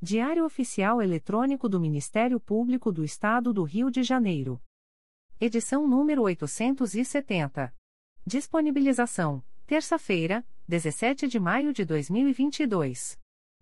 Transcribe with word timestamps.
Diário 0.00 0.44
Oficial 0.44 1.02
Eletrônico 1.02 1.68
do 1.68 1.80
Ministério 1.80 2.38
Público 2.38 2.92
do 2.92 3.02
Estado 3.02 3.52
do 3.52 3.64
Rio 3.64 3.90
de 3.90 4.04
Janeiro. 4.04 4.62
Edição 5.40 5.88
número 5.88 6.22
870. 6.22 7.74
Disponibilização: 8.24 9.42
terça-feira, 9.66 10.46
17 10.68 11.26
de 11.26 11.40
maio 11.40 11.72
de 11.72 11.84
2022. 11.84 13.18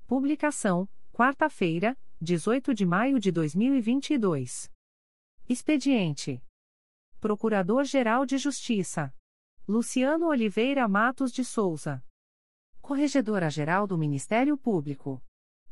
Publicação: 0.07 0.87
quarta-feira, 1.11 1.97
18 2.21 2.75
de 2.75 2.85
maio 2.85 3.19
de 3.19 3.33
2022. 3.33 4.71
Expediente: 5.49 6.45
Procurador-Geral 7.19 8.27
de 8.27 8.37
Justiça 8.37 9.11
Luciano 9.67 10.27
Oliveira 10.27 10.87
Matos 10.87 11.33
de 11.33 11.43
Souza. 11.43 12.05
Corregedora-Geral 12.83 13.87
do 13.87 13.97
Ministério 13.97 14.59
Público. 14.59 15.23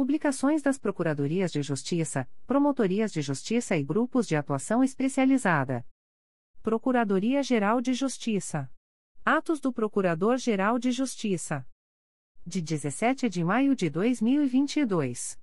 Publicações 0.00 0.62
das 0.62 0.78
Procuradorias 0.78 1.52
de 1.52 1.60
Justiça, 1.60 2.26
Promotorias 2.46 3.12
de 3.12 3.20
Justiça 3.20 3.76
e 3.76 3.84
Grupos 3.84 4.26
de 4.26 4.34
Atuação 4.34 4.82
Especializada. 4.82 5.86
Procuradoria-Geral 6.62 7.82
de 7.82 7.92
Justiça. 7.92 8.72
Atos 9.22 9.60
do 9.60 9.70
Procurador-Geral 9.70 10.78
de 10.78 10.90
Justiça. 10.90 11.66
De 12.46 12.62
17 12.62 13.28
de 13.28 13.44
maio 13.44 13.76
de 13.76 13.90
2022. 13.90 15.38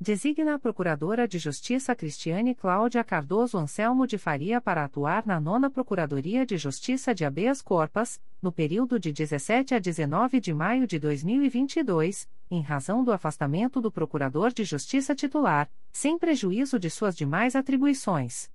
Designa 0.00 0.54
a 0.54 0.58
Procuradora 0.58 1.28
de 1.28 1.38
Justiça 1.38 1.94
Cristiane 1.94 2.54
Cláudia 2.54 3.04
Cardoso 3.04 3.58
Anselmo 3.58 4.06
de 4.06 4.16
Faria 4.16 4.60
para 4.62 4.84
atuar 4.84 5.26
na 5.26 5.38
nona 5.38 5.70
Procuradoria 5.70 6.44
de 6.44 6.56
Justiça 6.56 7.14
de 7.14 7.24
Abeas 7.24 7.62
Corpas, 7.62 8.20
no 8.42 8.50
período 8.50 8.98
de 8.98 9.12
17 9.12 9.74
a 9.74 9.78
19 9.78 10.40
de 10.40 10.52
maio 10.52 10.86
de 10.86 10.98
2022, 10.98 12.28
em 12.54 12.60
razão 12.60 13.02
do 13.02 13.12
afastamento 13.12 13.80
do 13.80 13.90
Procurador 13.90 14.52
de 14.52 14.64
Justiça 14.64 15.14
titular, 15.14 15.68
sem 15.92 16.18
prejuízo 16.18 16.78
de 16.78 16.88
suas 16.88 17.16
demais 17.16 17.56
atribuições. 17.56 18.48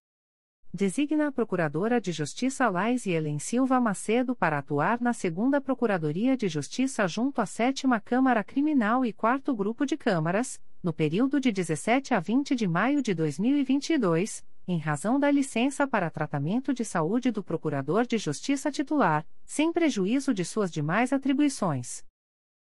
Designa 0.74 1.28
a 1.28 1.32
Procuradora 1.32 2.00
de 2.00 2.12
Justiça 2.12 2.70
Lais 2.70 3.06
e 3.06 3.12
Helen 3.12 3.40
Silva 3.40 3.80
Macedo 3.80 4.36
para 4.36 4.60
atuar 4.60 5.02
na 5.02 5.14
segunda 5.14 5.60
Procuradoria 5.60 6.38
de 6.38 6.48
Justiça 6.48 7.08
junto 7.08 7.42
à 7.42 7.46
sétima 7.46 8.00
Câmara 8.00 8.44
Criminal 8.44 9.04
e 9.04 9.12
quarto 9.12 9.54
Grupo 9.56 9.86
de 9.86 9.98
Câmaras, 9.98 10.62
no 10.81 10.94
período 10.94 11.40
de 11.40 11.52
17 11.52 12.14
a 12.14 12.20
20 12.20 12.56
de 12.56 12.68
maio 12.68 13.02
de 13.02 13.14
2022, 13.14 14.46
em 14.68 14.78
razão 14.78 15.20
da 15.20 15.31
licença 15.31 15.88
para 15.88 16.12
tratamento 16.12 16.72
de 16.74 16.86
saúde 16.86 17.31
do 17.31 17.44
Procurador 17.44 18.06
de 18.06 18.20
Justiça 18.20 18.72
titular, 18.72 19.26
sem 19.44 19.74
prejuízo 19.74 20.34
de 20.34 20.46
suas 20.46 20.72
demais 20.72 21.12
atribuições. 21.12 22.08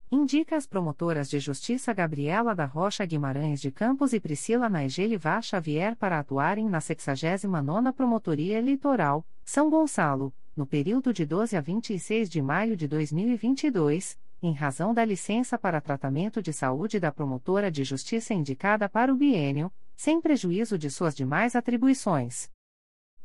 Indica 0.09 0.55
as 0.55 0.65
promotoras 0.65 1.29
de 1.29 1.37
justiça 1.37 1.91
Gabriela 1.91 2.55
da 2.55 2.63
Rocha 2.63 3.05
Guimarães 3.05 3.59
de 3.59 3.69
Campos 3.69 4.13
e 4.13 4.21
Priscila 4.21 4.69
Naegeli 4.69 5.17
Vá 5.17 5.41
Xavier 5.41 5.97
para 5.97 6.17
atuarem 6.17 6.69
na 6.69 6.79
69ª 6.79 7.91
Promotoria 7.91 8.57
Eleitoral, 8.57 9.27
São 9.43 9.69
Gonçalo, 9.69 10.33
no 10.55 10.65
período 10.65 11.11
de 11.11 11.25
12 11.25 11.57
a 11.57 11.61
26 11.61 12.29
de 12.29 12.41
maio 12.41 12.77
de 12.77 12.87
2022, 12.87 14.17
em 14.41 14.53
razão 14.53 14.93
da 14.93 15.03
licença 15.03 15.57
para 15.57 15.81
tratamento 15.81 16.41
de 16.41 16.53
saúde 16.53 17.01
da 17.01 17.11
promotora 17.11 17.69
de 17.69 17.83
justiça 17.83 18.33
indicada 18.33 18.87
para 18.87 19.11
o 19.11 19.17
biênio, 19.17 19.69
sem 19.93 20.21
prejuízo 20.21 20.77
de 20.77 20.89
suas 20.89 21.13
demais 21.13 21.53
atribuições. 21.53 22.49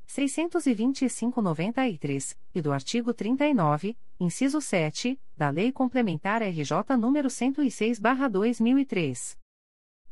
625-93, 0.08 2.38
e 2.56 2.62
do 2.62 2.72
artigo 2.72 3.14
39, 3.14 3.98
inciso 4.20 4.60
7, 4.62 5.20
da 5.36 5.50
Lei 5.50 5.72
Complementar 5.72 6.42
RJ 6.42 6.96
nº 6.98 7.28
106-2003. 7.28 9.38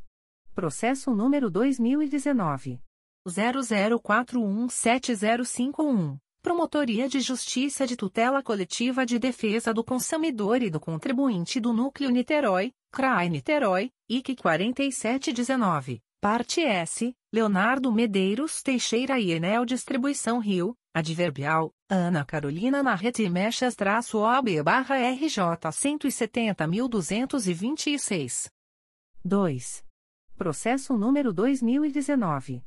Processo 0.55 1.13
número 1.13 1.51
2019 1.51 2.81
00417051. 3.27 6.24
Promotoria 6.45 7.09
de 7.09 7.19
Justiça 7.21 7.87
de 7.87 7.95
Tutela 7.95 8.43
Coletiva 8.43 9.03
de 9.03 9.17
Defesa 9.17 9.73
do 9.73 9.83
Consumidor 9.83 10.61
e 10.61 10.69
do 10.69 10.79
Contribuinte 10.79 11.59
do 11.59 11.73
Núcleo 11.73 12.11
Niterói, 12.11 12.71
CRAI 12.91 13.29
Niterói, 13.29 13.91
IC 14.07 14.35
4719, 14.35 16.03
Parte 16.21 16.61
S, 16.61 17.15
Leonardo 17.33 17.91
Medeiros 17.91 18.61
Teixeira 18.61 19.19
e 19.19 19.31
Enel 19.31 19.65
Distribuição 19.65 20.37
Rio, 20.37 20.77
Adverbial, 20.93 21.73
Ana 21.89 22.23
Carolina 22.23 22.83
Narrete 22.83 23.27
Mechas-OB 23.27 24.61
barra 24.63 24.97
RJ 24.97 25.41
170.226. 25.71 28.51
2. 29.23 29.83
Processo 30.37 30.95
número 30.95 31.33
2019. 31.33 32.61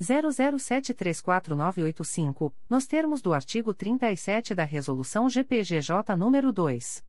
00734985, 0.00 2.52
nos 2.68 2.86
termos 2.86 3.22
do 3.22 3.32
artigo 3.32 3.72
37 3.74 4.54
da 4.54 4.64
Resolução 4.64 5.28
GPGJ 5.28 6.14
nº 6.16 6.52
2. 6.52 7.04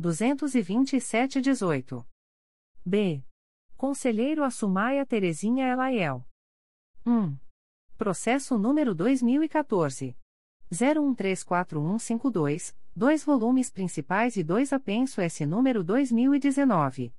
227-18. 0.00 2.04
B. 2.84 3.22
Conselheiro 3.78 4.42
Assumaia 4.42 5.06
Terezinha 5.06 5.68
Elaiel. 5.68 6.26
1. 7.06 7.38
Processo 7.96 8.58
número 8.58 8.92
2014. 8.92 10.16
01345152, 10.68 12.74
dois 12.94 13.22
volumes 13.22 13.70
principais 13.70 14.36
e 14.36 14.42
dois 14.42 14.72
apenso 14.72 15.20
S 15.20 15.46
número 15.46 15.84
2019. 15.84 17.14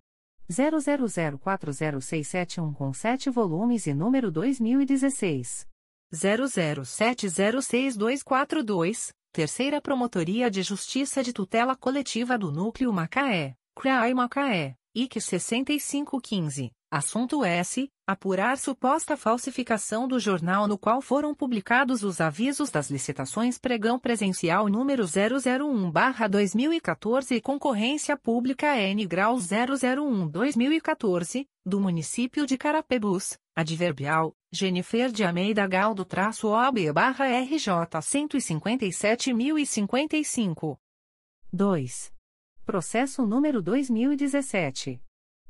00040671 0.52 2.74
com 2.74 2.92
sete 2.92 3.30
volumes 3.30 3.88
e 3.88 3.94
número 3.94 4.30
2016. 4.30 5.66
00706242, 6.14 9.14
Terceira 9.32 9.80
Promotoria 9.80 10.52
de 10.52 10.62
Justiça 10.62 11.24
de 11.24 11.32
Tutela 11.32 11.74
Coletiva 11.74 12.38
do 12.38 12.52
Núcleo 12.52 12.92
Macaé, 12.92 13.56
CRAI 13.74 14.14
Macaé. 14.14 14.76
IC 15.04 15.22
6515, 15.22 16.72
assunto 16.92 17.46
S. 17.46 17.88
Apurar 18.06 18.58
suposta 18.58 19.16
falsificação 19.16 20.06
do 20.08 20.20
jornal 20.20 20.68
no 20.68 20.78
qual 20.78 21.02
foram 21.02 21.34
publicados 21.34 22.04
os 22.04 22.20
avisos 22.20 22.70
das 22.70 22.90
licitações 22.90 23.58
pregão 23.58 23.98
presencial 23.98 24.68
número 24.68 25.06
001-2014 25.06 27.32
e 27.32 27.40
concorrência 27.42 28.18
pública 28.18 28.76
N 28.76 29.06
grau 29.06 29.38
001-2014, 29.38 31.48
do 31.66 31.80
município 31.80 32.46
de 32.46 32.58
Carapebus, 32.58 33.38
adverbial, 33.56 34.36
Jennifer 34.52 35.10
de 35.12 35.24
Almeida 35.24 35.66
Galdo 35.66 36.04
traço 36.04 36.50
OB 36.50 36.92
barra 36.92 37.26
RJ 37.26 37.72
157.055. 38.02 40.78
2. 41.54 42.19
Processo 42.70 43.26
número 43.26 43.64
2017. 43.64 45.02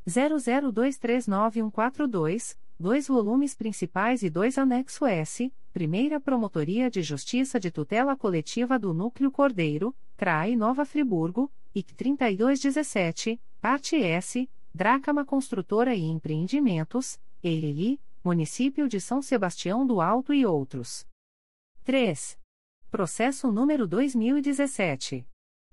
00239142, 0.08 2.58
dois 2.80 3.10
volumes 3.10 3.54
principais 3.54 4.24
e 4.24 4.30
dois 4.30 4.58
anexo 4.58 5.06
S, 5.06 5.54
Primeira 5.74 6.22
Promotoria 6.22 6.90
de 6.90 7.02
Justiça 7.02 7.60
de 7.60 7.70
Tutela 7.72 8.16
Coletiva 8.16 8.80
do 8.80 8.94
Núcleo 8.94 9.30
Cordeiro, 9.30 9.94
CRAI 10.16 10.56
Nova 10.56 10.86
Friburgo, 10.86 11.52
IC 11.76 11.94
3217, 11.94 13.38
Parte 13.60 13.98
S, 13.98 14.50
Drácama 14.74 15.26
Construtora 15.26 15.94
e 15.94 16.04
Empreendimentos, 16.04 17.20
Eireli, 17.44 18.00
Município 18.24 18.88
de 18.88 19.02
São 19.02 19.22
Sebastião 19.22 19.86
do 19.86 20.00
Alto 20.00 20.34
e 20.34 20.46
outros. 20.46 21.06
3. 21.84 22.40
Processo 22.90 23.52
número 23.52 23.86
2017. 23.86 25.28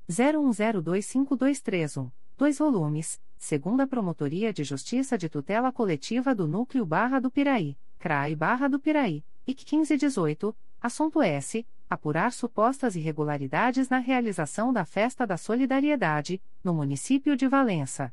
01025231, 0.09 2.13
2 2.37 2.59
volumes, 2.59 3.21
segunda 3.37 3.85
Promotoria 3.87 4.53
de 4.53 4.63
Justiça 4.63 5.19
de 5.19 5.29
Tutela 5.29 5.73
Coletiva 5.73 6.33
do 6.35 6.47
Núcleo 6.47 6.87
Barra 6.87 7.21
do 7.21 7.31
Piraí, 7.31 7.77
CRAI 7.99 8.37
Barra 8.37 8.69
do 8.69 8.79
Piraí, 8.79 9.25
IC 9.47 9.77
1518, 9.77 10.57
assunto 10.81 11.23
S. 11.23 11.67
Apurar 11.89 12.33
supostas 12.33 12.97
irregularidades 12.97 13.89
na 13.89 13.99
realização 13.99 14.73
da 14.73 14.85
Festa 14.85 15.25
da 15.25 15.37
Solidariedade, 15.37 16.43
no 16.63 16.75
município 16.75 17.37
de 17.37 17.47
Valença. 17.47 18.13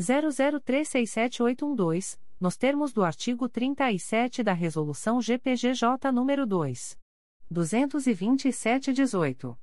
00367812, 0.00 2.18
nos 2.40 2.56
termos 2.56 2.90
do 2.92 3.04
artigo 3.04 3.48
37 3.48 4.42
da 4.42 4.52
Resolução 4.52 5.20
GPGJ 5.20 6.10
número 6.12 6.44
2. 6.46 6.98
227-18. 7.52 9.56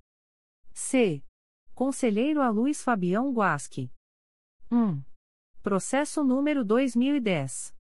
C. 0.74 1.22
Conselheiro 1.82 2.44
a 2.44 2.50
Luiz 2.52 2.84
Fabião 2.84 3.34
Guasque. 3.34 3.90
1. 4.72 5.02
Processo 5.64 6.24
número 6.24 6.64
2010. 6.64 7.74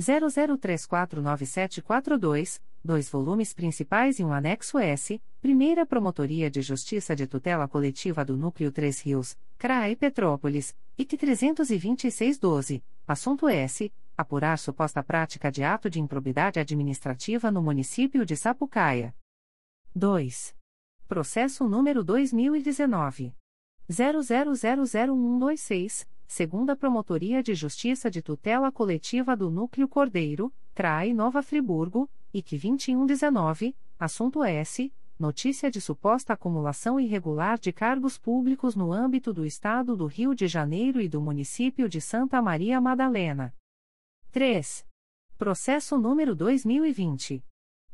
00349742, 0.00 2.62
dois 2.82 3.10
volumes 3.10 3.52
principais 3.52 4.18
e 4.18 4.24
um 4.24 4.32
anexo 4.32 4.78
S, 4.78 5.22
Primeira 5.38 5.84
Promotoria 5.84 6.50
de 6.50 6.62
Justiça 6.62 7.14
de 7.14 7.26
Tutela 7.26 7.68
Coletiva 7.68 8.24
do 8.24 8.38
Núcleo 8.38 8.72
3 8.72 9.02
Rios, 9.02 9.38
CRAE 9.58 9.96
Petrópolis, 9.96 10.74
IT 10.96 11.18
32612, 11.18 12.82
assunto 13.06 13.50
S. 13.50 13.92
Apurar 14.16 14.58
suposta 14.58 15.02
prática 15.02 15.52
de 15.52 15.62
ato 15.62 15.90
de 15.90 16.00
improbidade 16.00 16.58
administrativa 16.58 17.50
no 17.50 17.60
município 17.60 18.24
de 18.24 18.34
Sapucaia. 18.34 19.14
2. 19.94 20.56
Processo 21.06 21.68
número 21.68 22.02
2019. 22.02 23.34
00001126, 23.90 26.06
segunda 26.26 26.76
Promotoria 26.76 27.42
de 27.42 27.54
Justiça 27.54 28.10
de 28.10 28.22
Tutela 28.22 28.72
Coletiva 28.72 29.36
do 29.36 29.50
Núcleo 29.50 29.86
Cordeiro, 29.88 30.50
CRAI 30.74 31.12
Nova 31.12 31.42
Friburgo, 31.42 32.08
IC 32.32 32.58
2119, 32.58 33.76
assunto 33.98 34.42
S. 34.42 34.90
Notícia 35.18 35.70
de 35.70 35.78
suposta 35.80 36.32
acumulação 36.32 36.98
irregular 36.98 37.58
de 37.58 37.70
cargos 37.72 38.18
públicos 38.18 38.74
no 38.74 38.92
âmbito 38.92 39.32
do 39.32 39.46
Estado 39.46 39.96
do 39.96 40.06
Rio 40.06 40.34
de 40.34 40.48
Janeiro 40.48 41.00
e 41.00 41.08
do 41.08 41.20
município 41.20 41.88
de 41.88 42.00
Santa 42.00 42.42
Maria 42.42 42.80
Madalena. 42.80 43.54
3. 44.32 44.84
Processo 45.36 45.98
número 45.98 46.34
2020. 46.34 47.44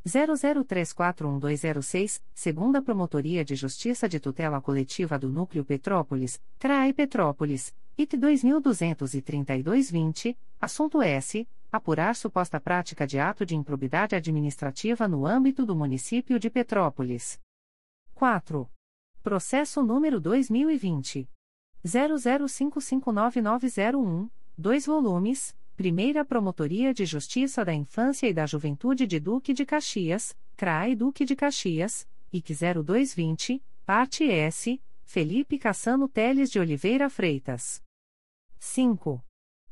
00341206, 0.06 2.22
segunda 2.34 2.80
Promotoria 2.80 3.44
de 3.44 3.54
Justiça 3.54 4.08
de 4.08 4.18
Tutela 4.20 4.58
Coletiva 4.60 5.18
do 5.18 5.28
Núcleo 5.28 5.64
Petrópolis, 5.64 6.40
CRAI 6.58 6.92
Petrópolis, 6.92 7.74
IT 7.96 8.16
223220, 8.16 10.36
assunto 10.60 11.02
S. 11.02 11.46
Apurar 11.70 12.16
suposta 12.16 12.58
prática 12.58 13.06
de 13.06 13.18
ato 13.18 13.44
de 13.44 13.54
improbidade 13.54 14.16
administrativa 14.16 15.06
no 15.06 15.26
âmbito 15.26 15.66
do 15.66 15.76
município 15.76 16.38
de 16.38 16.48
Petrópolis. 16.48 17.38
4. 18.14 18.66
Processo 19.22 19.82
número 19.82 20.18
2020. 20.18 21.28
00559901, 21.84 24.30
2 24.56 24.86
volumes 24.86 25.54
Primeira 25.78 26.24
Promotoria 26.24 26.92
de 26.92 27.06
Justiça 27.06 27.64
da 27.64 27.72
Infância 27.72 28.26
e 28.26 28.34
da 28.34 28.44
Juventude 28.44 29.06
de 29.06 29.20
Duque 29.20 29.54
de 29.54 29.64
Caxias, 29.64 30.36
CRAI 30.56 30.96
Duque 30.96 31.24
de 31.24 31.36
Caxias, 31.36 32.04
IC 32.32 32.52
0220, 32.82 33.62
Parte 33.86 34.28
S, 34.28 34.82
Felipe 35.04 35.56
Cassano 35.56 36.08
Teles 36.08 36.50
de 36.50 36.58
Oliveira 36.58 37.08
Freitas. 37.08 37.80
5. 38.58 39.24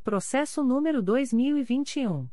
Processo 0.05 0.63
número 0.63 1.03
2021. 1.03 2.29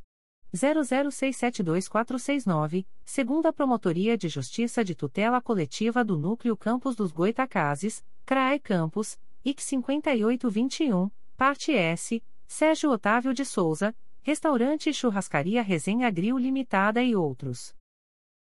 00672469, 0.53 2.85
segunda 3.03 3.51
Promotoria 3.51 4.15
de 4.15 4.29
Justiça 4.29 4.85
de 4.85 4.93
Tutela 4.93 5.41
Coletiva 5.41 6.05
do 6.05 6.15
Núcleo 6.15 6.55
Campos 6.55 6.95
dos 6.95 7.11
Goitacazes, 7.11 8.05
CRAE 8.23 8.59
Campos, 8.59 9.19
IC 9.43 9.63
5821, 9.63 11.09
Parte 11.35 11.71
S, 11.71 12.21
Sérgio 12.55 12.91
Otávio 12.91 13.33
de 13.33 13.43
Souza, 13.43 13.95
Restaurante 14.21 14.87
e 14.87 14.93
Churrascaria 14.93 15.63
Resenha 15.63 16.07
Grill 16.11 16.37
Limitada 16.37 17.01
e 17.01 17.15
outros. 17.15 17.75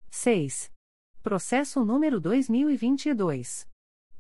6. 0.10 0.70
Processo 1.24 1.86
número 1.86 2.20
2022. 2.20 3.66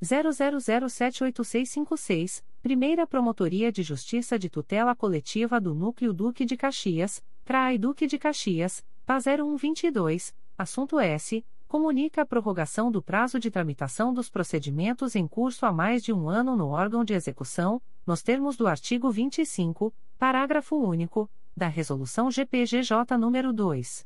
00078656, 0.02 2.42
Primeira 2.62 3.06
Promotoria 3.06 3.70
de 3.70 3.84
Justiça 3.84 4.40
de 4.40 4.50
Tutela 4.50 4.96
Coletiva 4.96 5.60
do 5.60 5.76
Núcleo 5.76 6.14
Duque 6.14 6.46
de 6.46 6.56
Caxias, 6.56 7.22
CRAI 7.44 7.78
Duque 7.78 8.08
de 8.08 8.18
Caxias, 8.18 8.86
PA 9.06 9.20
0122, 9.20 10.34
assunto 10.58 11.02
S. 11.02 11.46
Comunica 11.72 12.24
a 12.24 12.26
prorrogação 12.26 12.92
do 12.92 13.02
prazo 13.02 13.40
de 13.40 13.50
tramitação 13.50 14.14
dos 14.14 14.30
procedimentos 14.30 15.16
em 15.16 15.26
curso 15.26 15.66
há 15.66 15.72
mais 15.72 16.04
de 16.04 16.12
um 16.12 16.28
ano 16.28 16.58
no 16.58 16.68
órgão 16.68 17.02
de 17.02 17.14
execução, 17.14 17.82
nos 18.06 18.22
termos 18.22 18.58
do 18.58 18.68
artigo 18.68 19.10
25, 19.10 19.94
parágrafo 20.20 20.76
único, 20.76 21.32
da 21.56 21.70
Resolução 21.70 22.30
GPGJ 22.30 23.18
nº 23.18 23.54
2. 23.54 24.06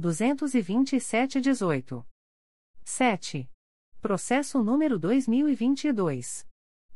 227-18. 0.00 2.04
7. 2.84 3.50
Processo 4.00 4.62
número 4.62 4.96
2022. 4.96 6.46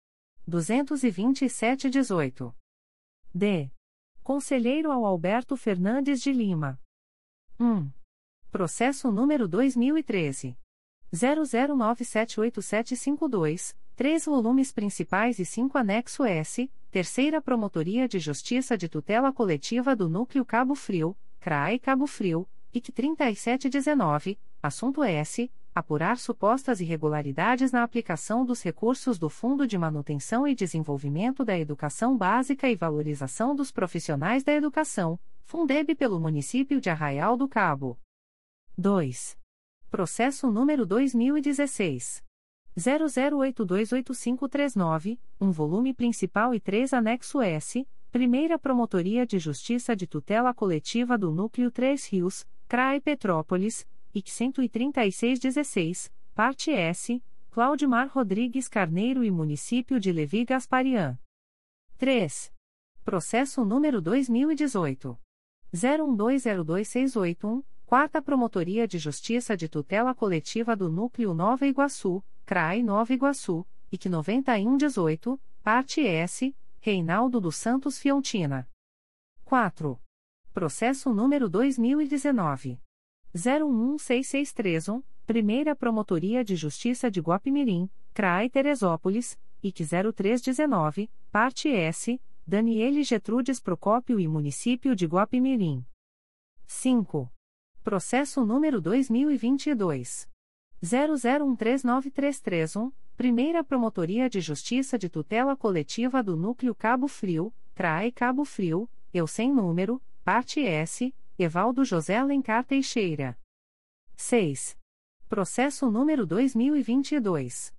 227-18. 0.51 2.53
D. 3.33 3.71
Conselheiro 4.23 4.93
ao 4.93 5.05
Alberto 5.05 5.57
Fernandes 5.57 6.23
de 6.23 6.33
Lima. 6.33 6.79
1. 7.59 7.91
Processo 8.53 9.11
número 9.11 9.49
2013. 9.49 10.57
00978752, 11.13 13.75
3 13.97 14.25
volumes 14.25 14.71
principais 14.71 15.41
e 15.41 15.45
5 15.45 15.77
anexo 15.77 16.25
S, 16.25 16.71
Terceira 16.89 17.43
Promotoria 17.43 18.07
de 18.07 18.21
Justiça 18.21 18.79
de 18.79 18.89
Tutela 18.89 19.33
Coletiva 19.33 19.97
do 19.97 20.09
Núcleo 20.09 20.45
Cabo 20.45 20.77
Frio, 20.77 21.17
CRAE 21.41 21.81
Cabo 21.81 22.07
Frio, 22.07 22.49
IC 22.73 22.93
3719, 22.93 24.39
assunto 24.63 25.03
S 25.03 25.51
apurar 25.75 26.19
supostas 26.19 26.81
irregularidades 26.81 27.73
na 27.73 27.83
aplicação 27.83 28.45
dos 28.45 28.63
recursos 28.63 29.19
do 29.19 29.31
Fundo 29.31 29.67
de 29.67 29.79
Manutenção 29.79 30.47
e 30.47 30.55
Desenvolvimento 30.55 31.45
da 31.45 31.59
Educação 31.59 32.17
Básica 32.17 32.69
e 32.69 32.77
Valorização 32.77 33.57
dos 33.57 33.73
Profissionais 33.73 34.45
da 34.45 34.53
Educação, 34.53 35.19
Fundeb 35.45 35.95
pelo 35.95 36.21
município 36.21 36.79
de 36.81 36.91
Arraial 36.91 37.37
do 37.37 37.49
Cabo. 37.49 37.99
2. 38.77 39.39
Processo 39.91 40.51
número 40.51 40.85
2016 40.87 42.23
00828539, 42.79 45.19
um 45.41 45.51
volume 45.51 45.93
principal 45.93 46.55
e 46.55 46.61
3 46.61 46.95
anexo 46.95 47.43
S, 47.43 47.87
Primeira 48.11 48.59
Promotoria 48.59 49.27
de 49.27 49.39
Justiça 49.39 49.95
de 49.95 50.07
Tutela 50.07 50.55
Coletiva 50.55 51.19
do 51.19 51.31
Núcleo 51.31 51.71
3 51.71 52.07
Rios, 52.07 52.47
CRAE 52.67 52.99
Petrópolis 53.01 53.87
IC 54.15 54.31
13616, 54.69 56.13
parte 56.35 56.71
S, 56.71 57.25
Claudimar 57.51 58.09
Rodrigues 58.09 58.69
Carneiro 58.69 59.25
e 59.25 59.31
Município 59.31 59.99
de 59.99 60.13
Levi 60.13 60.45
Gasparian. 60.45 61.19
3. 61.97 62.53
Processo 63.03 63.65
número 63.65 64.03
2018. 64.03 65.19
01202681, 65.73 67.65
Quarta 67.87 68.21
Promotoria 68.21 68.87
de 68.87 68.99
Justiça 68.99 69.57
de 69.57 69.67
Tutela 69.67 70.15
Coletiva 70.15 70.77
do 70.77 70.91
Núcleo 70.91 71.33
Nova 71.33 71.67
Iguaçu, 71.67 72.23
CRAI 72.45 72.83
Nova 72.83 73.15
Iguaçu, 73.15 73.67
IC 73.91 74.11
9118, 74.11 75.41
parte 75.63 76.03
S, 76.07 76.55
Reinaldo 76.81 77.41
dos 77.41 77.57
Santos 77.57 77.99
Fiontina. 77.99 78.69
4. 79.45 79.99
Processo 80.53 81.15
número 81.15 81.49
2019. 81.49 82.79
011661, 83.35 85.03
Primeira 85.27 85.75
Promotoria 85.75 86.45
de 86.45 86.55
Justiça 86.55 87.11
de 87.11 87.19
Guapimirim, 87.21 87.89
CRAI 88.13 88.51
Teresópolis, 88.51 89.39
IC 89.63 89.89
0319, 90.15 91.11
Parte 91.31 91.71
S, 91.71 92.21
Daniele 92.47 93.03
Getrudes 93.03 93.59
Procópio 93.59 94.21
e 94.21 94.29
Município 94.29 94.95
de 94.95 95.07
Guapimirim. 95.07 95.83
5. 96.67 97.33
Processo 97.83 98.45
número 98.45 98.83
2022. 98.83 100.29
00139331, 100.83 102.93
Primeira 103.17 103.65
Promotoria 103.65 104.29
de 104.29 104.43
Justiça 104.43 104.99
de 104.99 105.09
Tutela 105.09 105.57
Coletiva 105.57 106.23
do 106.23 106.37
Núcleo 106.37 106.75
Cabo 106.75 107.09
Frio, 107.09 107.51
CRAE 107.75 108.13
Cabo 108.13 108.45
Frio, 108.45 108.87
eu 109.15 109.27
sem 109.27 109.51
número, 109.51 110.03
Parte 110.23 110.61
S, 110.61 111.15
Evaldo 111.39 111.85
José 111.85 112.17
Alencar 112.17 112.65
Teixeira. 112.65 113.39
6. 114.17 114.77
Processo 115.29 115.91
número 115.91 116.25
2022. 116.27 117.75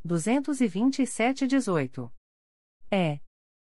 227-18. 0.06 2.12
É. 2.92 3.20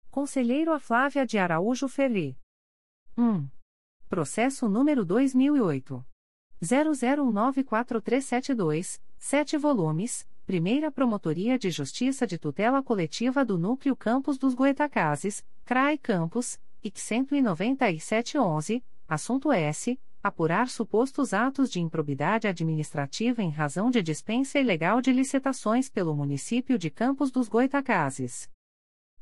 Conselheiro 0.10 0.74
a 0.74 0.80
Flávia 0.80 1.24
de 1.26 1.38
Araújo 1.38 1.88
Ferri. 1.88 2.38
1. 3.18 3.48
Processo 4.08 4.70
número 4.70 5.04
2008. 5.06 6.06
00194372, 6.64 9.02
7 9.18 9.58
volumes, 9.58 10.26
Primeira 10.46 10.92
Promotoria 10.92 11.58
de 11.58 11.72
Justiça 11.72 12.28
de 12.28 12.38
Tutela 12.38 12.84
Coletiva 12.84 13.44
do 13.44 13.58
Núcleo 13.58 13.96
Campos 13.96 14.38
dos 14.38 14.54
Goetacazes, 14.54 15.44
CRAI 15.66 15.98
Campos, 15.98 16.60
IC 16.84 17.26
19711, 17.42 18.86
assunto 19.08 19.52
S. 19.52 20.00
Apurar 20.22 20.70
supostos 20.70 21.34
atos 21.34 21.72
de 21.72 21.80
improbidade 21.80 22.48
administrativa 22.48 23.42
em 23.42 23.50
razão 23.50 23.90
de 23.90 24.04
dispensa 24.04 24.60
ilegal 24.60 25.02
de 25.02 25.12
licitações 25.12 25.90
pelo 25.90 26.16
município 26.16 26.78
de 26.78 26.92
Campos 26.92 27.32
dos 27.32 27.48
Goitacazes. 27.48 28.48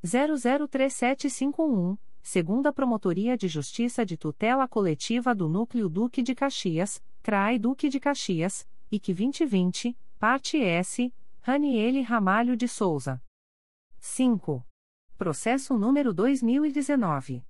003751, 0.02 1.98
segunda 2.22 2.72
Promotoria 2.72 3.36
de 3.36 3.48
Justiça 3.48 4.04
de 4.04 4.16
Tutela 4.16 4.68
Coletiva 4.68 5.34
do 5.34 5.48
Núcleo 5.48 5.88
Duque 5.88 6.22
de 6.22 6.32
Caxias, 6.34 7.02
CRAI 7.22 7.58
Duque 7.58 7.88
de 7.88 7.98
Caxias, 7.98 8.68
IC 8.90 9.14
2020, 9.14 9.96
parte 10.18 10.60
S, 10.60 11.10
Raniele 11.40 12.02
Ramalho 12.02 12.54
de 12.56 12.68
Souza. 12.68 13.22
5. 13.98 14.64
Processo 15.16 15.76
número 15.76 16.14
2019. 16.14 17.44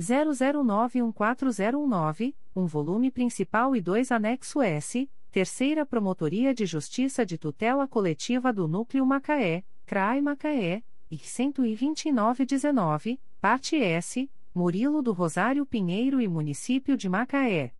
00914019, 0.00 2.34
um 2.56 2.66
volume 2.66 3.10
principal 3.10 3.76
e 3.76 3.80
dois 3.80 4.10
anexo 4.10 4.62
S, 4.62 5.08
Terceira 5.30 5.86
Promotoria 5.86 6.54
de 6.54 6.66
Justiça 6.66 7.24
de 7.24 7.38
Tutela 7.38 7.86
Coletiva 7.86 8.52
do 8.52 8.66
Núcleo 8.66 9.06
Macaé, 9.06 9.62
CRAI 9.86 10.20
Macaé, 10.20 10.82
e 11.10 11.16
12919, 11.16 13.18
parte 13.40 13.76
S, 13.76 14.30
Murilo 14.54 15.02
do 15.02 15.12
Rosário 15.12 15.66
Pinheiro 15.66 16.20
e 16.20 16.28
Município 16.28 16.96
de 16.96 17.08
Macaé. 17.08 17.74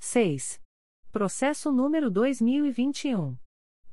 6. 0.00 0.60
Processo 1.12 1.70
número 1.70 2.10
2021. 2.10 3.36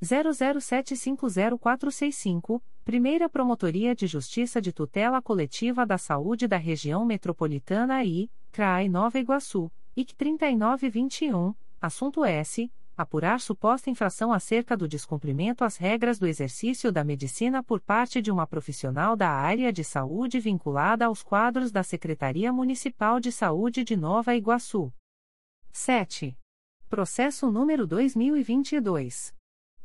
00750465, 0.04 2.60
Primeira 2.84 3.30
Promotoria 3.30 3.95
de 3.95 4.08
Justiça 4.08 4.60
de 4.62 4.73
Tutela 4.73 5.21
Coletiva 5.21 5.86
da 5.86 5.97
Saúde 5.97 6.47
da 6.47 6.58
Região 6.58 7.06
Metropolitana 7.06 8.04
I, 8.04 8.30
CRAI 8.51 8.89
Nova 8.89 9.17
Iguaçu, 9.19 9.71
IC 9.95 10.15
3921, 10.15 11.54
Assunto 11.82 12.25
S. 12.25 12.69
Apurar 12.97 13.41
suposta 13.41 13.89
infração 13.89 14.31
acerca 14.31 14.77
do 14.77 14.88
descumprimento 14.88 15.65
às 15.65 15.75
regras 15.75 16.17
do 16.17 16.25
exercício 16.25 16.93
da 16.93 17.03
medicina 17.03 17.62
por 17.62 17.81
parte 17.81 18.21
de 18.21 18.31
uma 18.31 18.47
profissional 18.47 19.17
da 19.17 19.29
área 19.29 19.73
de 19.73 19.84
saúde 19.84 20.39
vinculada 20.39 21.05
aos 21.05 21.21
quadros 21.21 21.73
da 21.73 21.84
Secretaria 21.84 22.53
Municipal 22.53 23.19
de 23.19 23.34
Saúde 23.34 23.84
de 23.84 23.97
Nova 23.97 24.34
Iguaçu. 24.34 24.93
7. 25.73 26.38
Processo 26.88 27.51
número 27.51 27.86
2022. 27.86 29.36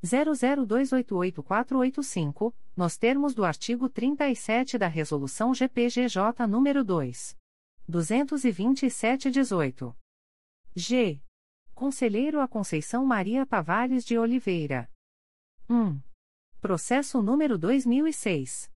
00288485, 0.03 2.53
nos 2.75 2.97
termos 2.97 3.33
do 3.33 3.43
artigo 3.43 3.89
37 3.89 4.77
da 4.77 4.85
Resolução 4.87 5.51
GPGJ 5.53 6.47
nº 6.47 6.83
2. 6.83 7.35
227-18. 7.89 9.95
G. 10.75 11.21
Conselheiro 11.77 12.41
a 12.41 12.47
Conceição 12.47 13.05
Maria 13.05 13.45
Tavares 13.45 14.03
de 14.03 14.17
Oliveira. 14.17 14.89
1. 15.69 15.99
Processo 16.59 17.21
número 17.21 17.55
2006. 17.55 18.71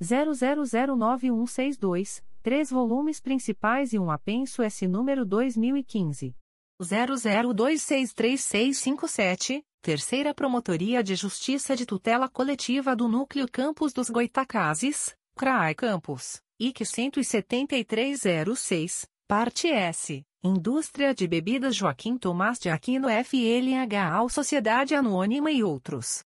00091162, 0.00 2.22
três 2.44 2.70
volumes 2.70 3.20
principais 3.20 3.92
e 3.92 3.98
um 3.98 4.08
apenso 4.08 4.62
S 4.62 4.86
número 4.86 5.24
2015. 5.24 6.32
00263657, 6.80 9.64
Terceira 9.82 10.32
Promotoria 10.32 11.02
de 11.02 11.16
Justiça 11.16 11.74
de 11.74 11.84
Tutela 11.84 12.28
Coletiva 12.28 12.94
do 12.94 13.08
Núcleo 13.08 13.50
Campos 13.50 13.92
dos 13.92 14.08
Goitacazes, 14.08 15.16
CRAI 15.34 15.74
Campos, 15.74 16.40
IC 16.60 16.84
17306, 16.84 19.12
Parte 19.26 19.68
S, 19.68 20.22
Indústria 20.42 21.14
de 21.14 21.26
Bebidas 21.26 21.74
Joaquim 21.74 22.18
Tomás 22.18 22.58
de 22.58 22.68
Aquino 22.68 23.08
FLHA 23.08 24.28
Sociedade 24.28 24.94
Anônima 24.94 25.50
e 25.50 25.64
outros. 25.64 26.22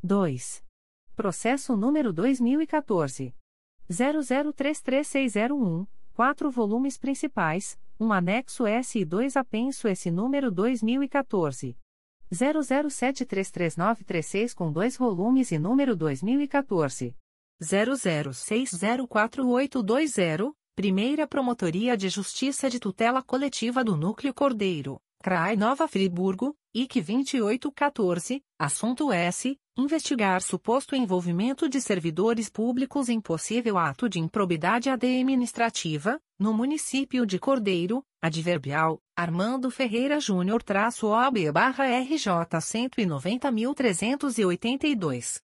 2. 0.00 0.64
Processo 1.16 1.76
número 1.76 2.12
2014. 2.12 3.34
00333601, 3.90 5.88
quatro 6.14 6.52
volumes 6.52 6.96
principais, 6.96 7.76
um 7.98 8.12
anexo 8.12 8.64
S 8.64 8.96
e 8.96 9.04
dois 9.04 9.36
apenso 9.36 9.88
S 9.88 10.08
número 10.08 10.52
2014. 10.52 11.76
00733936 12.32 14.54
com 14.54 14.70
dois 14.70 14.96
volumes 14.96 15.50
e 15.50 15.58
número 15.58 15.96
2014. 15.96 17.12
00604820, 17.60 20.54
Primeira 20.80 21.26
Promotoria 21.26 21.94
de 21.94 22.08
Justiça 22.08 22.70
de 22.70 22.80
Tutela 22.80 23.22
Coletiva 23.22 23.84
do 23.84 23.98
Núcleo 23.98 24.32
Cordeiro, 24.32 24.98
CRAI 25.22 25.54
Nova 25.54 25.86
Friburgo, 25.86 26.56
IC 26.72 27.02
2814, 27.02 28.42
assunto 28.58 29.12
S. 29.12 29.58
Investigar 29.76 30.40
suposto 30.40 30.96
envolvimento 30.96 31.68
de 31.68 31.82
servidores 31.82 32.48
públicos 32.48 33.10
em 33.10 33.20
possível 33.20 33.76
ato 33.76 34.08
de 34.08 34.18
improbidade 34.18 34.88
administrativa, 34.88 36.18
no 36.38 36.54
município 36.54 37.26
de 37.26 37.38
Cordeiro, 37.38 38.02
adverbial, 38.22 39.02
Armando 39.14 39.70
Ferreira 39.70 40.18
Júnior 40.18 40.62
traço 40.62 41.08
OB 41.08 41.52
barra 41.52 41.84
RJ 42.00 42.56
190.382. 42.56 45.42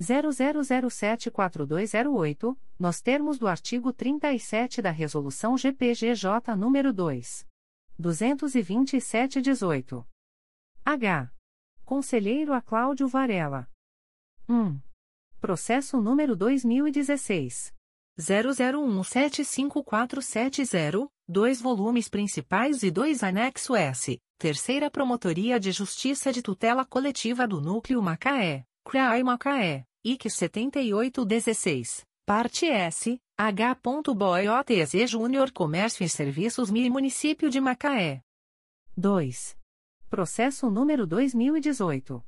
00074208, 0.00 2.56
nos 2.78 3.00
termos 3.00 3.36
do 3.38 3.48
artigo 3.48 3.92
37 3.92 4.80
da 4.80 4.90
Resolução 4.90 5.58
GPGJ 5.58 6.54
nº 6.56 6.92
2. 6.92 7.48
227-18. 8.00 10.06
H. 10.84 11.32
Conselheiro 11.84 12.52
a 12.52 12.62
Cláudio 12.62 13.08
Varela. 13.08 13.68
1. 14.48 14.80
Processo 15.40 16.00
número 16.00 16.36
2016. 16.36 17.74
00175470, 18.18 21.08
dois 21.26 21.60
volumes 21.60 22.08
principais 22.08 22.82
e 22.82 22.90
dois 22.90 23.22
anexo 23.22 23.76
S, 23.76 24.18
Terceira 24.38 24.90
Promotoria 24.90 25.60
de 25.60 25.70
Justiça 25.70 26.32
de 26.32 26.42
Tutela 26.42 26.84
Coletiva 26.84 27.46
do 27.46 27.60
Núcleo 27.60 28.02
Macaé, 28.02 28.66
CRAI 28.90 29.22
Macaé, 29.22 29.84
IC 30.02 30.30
7816, 30.30 32.06
Parte 32.24 32.64
S, 32.64 33.20
H. 33.36 33.78
Boiotz 34.16 34.92
Júnior 35.06 35.52
Comércio 35.52 36.02
e 36.02 36.08
Serviços 36.08 36.70
MI 36.70 36.88
Município 36.88 37.50
de 37.50 37.60
Macaé. 37.60 38.22
2. 38.96 39.58
Processo 40.08 40.70
número 40.70 41.06
2018. 41.06 42.24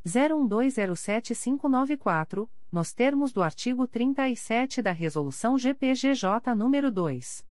01207594, 0.07 2.49
nos 2.71 2.93
termos 2.93 3.33
do 3.33 3.43
artigo 3.43 3.85
37 3.85 4.81
da 4.81 4.93
Resolução 4.93 5.57
GPGJ 5.57 6.55
nº 6.55 6.89
2. 6.89 7.45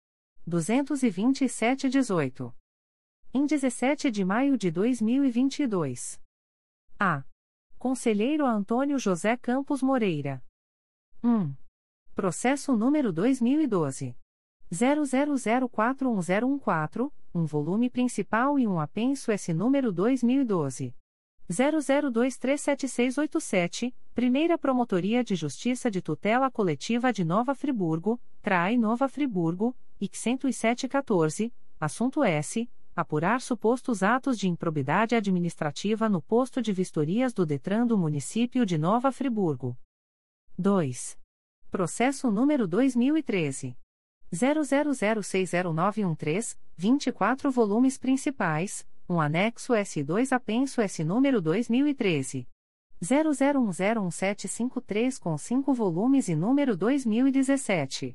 227-18. 0.48 2.50
Em 3.34 3.44
17 3.44 4.10
de 4.10 4.24
maio 4.24 4.56
de 4.56 4.70
2022. 4.70 6.18
A. 7.02 7.24
Conselheiro 7.78 8.44
Antônio 8.44 8.98
José 8.98 9.34
Campos 9.34 9.82
Moreira. 9.82 10.44
1. 11.24 11.50
Processo 12.14 12.76
número 12.76 13.10
2012. 13.10 14.14
00041014, 14.70 17.10
um 17.34 17.46
volume 17.46 17.88
principal 17.88 18.58
e 18.58 18.68
um 18.68 18.78
apenso 18.78 19.32
S 19.32 19.54
número 19.54 19.90
2012. 19.90 20.94
00237687, 21.50 23.94
Primeira 24.14 24.58
Promotoria 24.58 25.24
de 25.24 25.34
Justiça 25.34 25.90
de 25.90 26.02
Tutela 26.02 26.50
Coletiva 26.50 27.10
de 27.10 27.24
Nova 27.24 27.54
Friburgo, 27.54 28.20
CRAI 28.42 28.76
Nova 28.76 29.08
Friburgo, 29.08 29.74
IC 29.98 30.18
10714, 30.18 31.50
assunto 31.80 32.22
S. 32.22 32.68
Apurar 33.00 33.40
supostos 33.40 34.02
atos 34.02 34.38
de 34.38 34.46
improbidade 34.46 35.16
administrativa 35.16 36.06
no 36.06 36.20
posto 36.20 36.60
de 36.60 36.70
vistorias 36.70 37.32
do 37.32 37.46
Detran 37.46 37.86
do 37.86 37.96
município 37.96 38.66
de 38.66 38.76
Nova 38.76 39.10
Friburgo. 39.10 39.74
2. 40.58 41.18
Processo 41.70 42.30
número 42.30 42.68
2013. 42.68 43.74
00060913, 44.30 46.58
24 46.76 47.50
volumes 47.50 47.96
principais 47.96 48.86
um 49.08 49.18
anexo 49.18 49.72
S2 49.72 50.32
apenso 50.32 50.82
S 50.82 51.02
número 51.02 51.40
2013. 51.40 52.46
00101753 53.02 55.18
com 55.18 55.38
5 55.38 55.72
volumes 55.72 56.28
e 56.28 56.36
número 56.36 56.76
2017. 56.76 58.14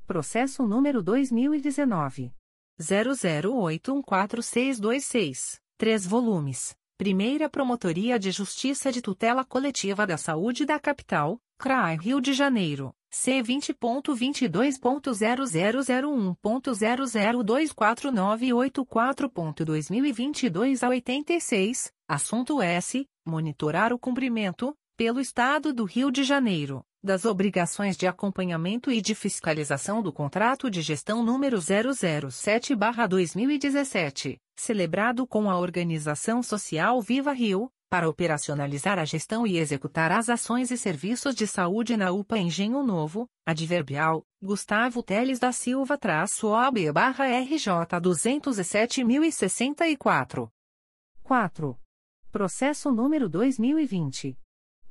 Processo 0.05 0.67
número 0.67 1.01
2019 1.01 2.33
00814626, 2.77 5.61
3 5.77 6.05
volumes. 6.05 6.75
Primeira 6.97 7.47
Promotoria 7.47 8.17
de 8.17 8.31
Justiça 8.31 8.91
de 8.91 9.03
Tutela 9.03 9.45
Coletiva 9.45 10.07
da 10.07 10.17
Saúde 10.17 10.65
da 10.65 10.79
Capital, 10.79 11.39
CRAI 11.59 11.95
Rio 11.97 12.19
de 12.19 12.33
Janeiro. 12.33 12.91
C 13.11 13.43
vinte 13.43 13.71
ponto 13.71 14.15
vinte 14.15 14.47
dois 14.47 14.79
ponto 14.79 15.13
zero 15.13 15.45
zero 15.45 15.83
zero 15.83 16.11
um 16.11 16.33
ponto 16.33 16.73
zero 16.73 17.05
zero 17.05 17.43
dois 17.43 17.71
quatro 17.71 18.11
nove 18.11 18.51
oito 18.51 18.83
quatro 18.83 19.29
ponto 19.29 19.63
dois 19.63 19.91
mil 19.91 20.03
e 20.05 20.11
vinte 20.11 20.47
e 20.47 20.49
dois 20.49 20.81
a 20.81 20.89
oitenta 20.89 21.33
e 21.33 21.39
seis 21.39 21.93
assunto 22.07 22.63
S 22.63 23.05
monitorar 23.23 23.93
o 23.93 23.99
cumprimento 23.99 24.75
pelo 24.97 25.21
Estado 25.21 25.71
do 25.71 25.83
Rio 25.83 26.09
de 26.11 26.23
Janeiro 26.23 26.83
das 27.03 27.25
obrigações 27.25 27.95
de 27.95 28.07
acompanhamento 28.07 28.91
e 28.91 29.01
de 29.01 29.13
fiscalização 29.13 30.01
do 30.01 30.11
contrato 30.11 30.67
de 30.67 30.81
gestão 30.81 31.23
número 31.23 31.59
007/2017 31.59 34.39
celebrado 34.57 35.25
com 35.25 35.49
a 35.49 35.57
organização 35.57 36.43
social 36.43 37.01
Viva 37.01 37.31
Rio 37.31 37.71
para 37.89 38.09
operacionalizar 38.09 38.99
a 38.99 39.05
gestão 39.05 39.47
e 39.47 39.57
executar 39.57 40.11
as 40.11 40.27
ações 40.27 40.71
e 40.71 40.77
serviços 40.77 41.33
de 41.33 41.47
saúde 41.47 41.95
na 41.95 42.11
UPA 42.11 42.37
Engenho 42.37 42.83
Novo, 42.83 43.29
adverbial, 43.45 44.25
Gustavo 44.41 45.01
Teles 45.01 45.39
da 45.39 45.53
Silva 45.53 45.97
traço 45.97 46.47
OB 46.47 46.91
barra 46.91 47.27
RJ 47.27 47.71
207.064. 48.01 50.49
4. 51.23 51.79
Processo 52.31 52.91
número 52.91 53.29
2020. 53.29 54.37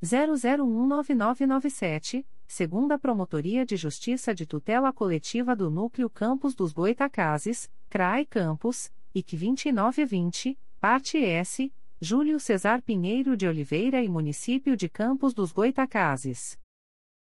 00199997, 0.03 2.27
segunda 2.47 2.99
Promotoria 2.99 3.67
de 3.67 3.77
Justiça 3.77 4.35
de 4.35 4.47
Tutela 4.47 4.93
Coletiva 4.93 5.57
do 5.57 5.71
Núcleo 5.71 6.11
Campos 6.11 6.55
dos 6.55 6.73
Goitacazes, 6.73 7.71
CRAI 7.89 8.27
Campos, 8.27 8.93
IC 9.17 9.35
2920, 9.35 10.57
parte 10.79 11.17
S, 11.17 11.73
Júlio 11.99 12.39
Cesar 12.39 12.83
Pinheiro 12.83 13.35
de 13.35 13.49
Oliveira 13.49 14.03
e 14.03 14.09
Município 14.11 14.77
de 14.77 14.91
Campos 14.91 15.33
dos 15.33 15.53
Goitacazes. 15.53 16.59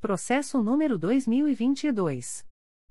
Processo 0.00 0.62
número 0.62 0.96
2022. 0.96 2.46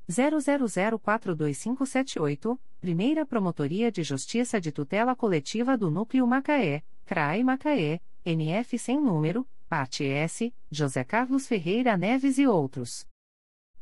00042578, 0.10 2.60
Primeira 2.80 3.26
Promotoria 3.26 3.92
de 3.92 4.04
Justiça 4.04 4.62
de 4.62 4.72
Tutela 4.72 5.16
Coletiva 5.16 5.76
do 5.78 5.90
Núcleo 5.90 6.28
Macaé, 6.28 6.84
CRAE 7.06 7.44
Macaé, 7.44 8.00
NF 8.26 8.78
sem 8.78 9.02
número, 9.02 9.48
parte 9.68 10.06
S, 10.06 10.54
José 10.70 11.04
Carlos 11.04 11.48
Ferreira 11.48 11.98
Neves 11.98 12.38
e 12.38 12.46
outros. 12.46 13.08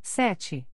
7. 0.01 0.65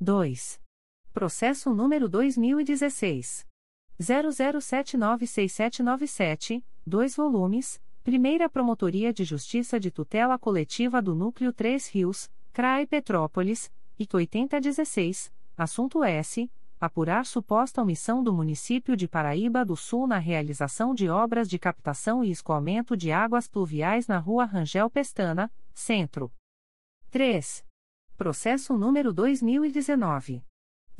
2. 0.02 0.60
Processo 1.12 1.72
número 1.72 2.08
2016. 2.08 3.46
00796797, 4.00 6.64
2 6.84 7.14
volumes, 7.14 7.80
Primeira 8.02 8.48
Promotoria 8.48 9.12
de 9.12 9.22
Justiça 9.22 9.78
de 9.78 9.92
Tutela 9.92 10.36
Coletiva 10.36 11.00
do 11.00 11.14
Núcleo 11.14 11.52
3 11.52 11.86
Rios, 11.90 12.28
CRAE 12.52 12.84
Petrópolis, 12.84 13.70
IC 13.96 14.16
8016, 14.16 15.32
assunto 15.56 16.02
S. 16.02 16.50
Apurar 16.80 17.24
suposta 17.24 17.80
omissão 17.80 18.24
do 18.24 18.32
município 18.32 18.96
de 18.96 19.06
Paraíba 19.06 19.64
do 19.64 19.76
Sul 19.76 20.08
na 20.08 20.18
realização 20.18 20.96
de 20.96 21.08
obras 21.08 21.48
de 21.48 21.60
captação 21.60 22.24
e 22.24 22.32
escoamento 22.32 22.96
de 22.96 23.12
águas 23.12 23.46
pluviais 23.46 24.08
na 24.08 24.18
rua 24.18 24.46
Rangel 24.46 24.90
Pestana, 24.90 25.48
Centro. 25.72 26.32
3. 27.08 27.64
Processo 28.16 28.76
número 28.76 29.12
2019. 29.12 30.42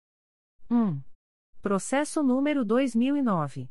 1. 0.71 1.01
Processo 1.63 2.23
número 2.23 2.67
2009 2.67 3.71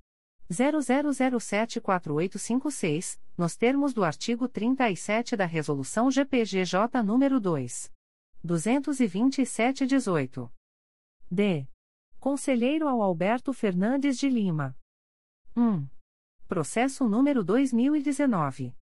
00074856, 0.50 3.18
nos 3.38 3.56
termos 3.56 3.94
do 3.94 4.02
artigo 4.04 4.46
37 4.48 5.36
da 5.36 5.46
Resolução 5.46 6.10
GPGJ 6.10 7.00
número 7.04 7.38
2 7.40 7.90
227/18. 8.44 10.50
D. 11.30 11.64
Conselheiro 12.18 12.88
ao 12.88 13.00
Alberto 13.00 13.52
Fernandes 13.52 14.18
de 14.18 14.28
Lima. 14.28 14.76
1. 15.56 15.86
Processo 16.48 17.08
número 17.08 17.44
2019. 17.44 18.74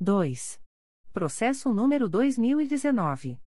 2. 0.00 0.60
Processo 1.18 1.74
número 1.74 2.08
2019 2.08 3.40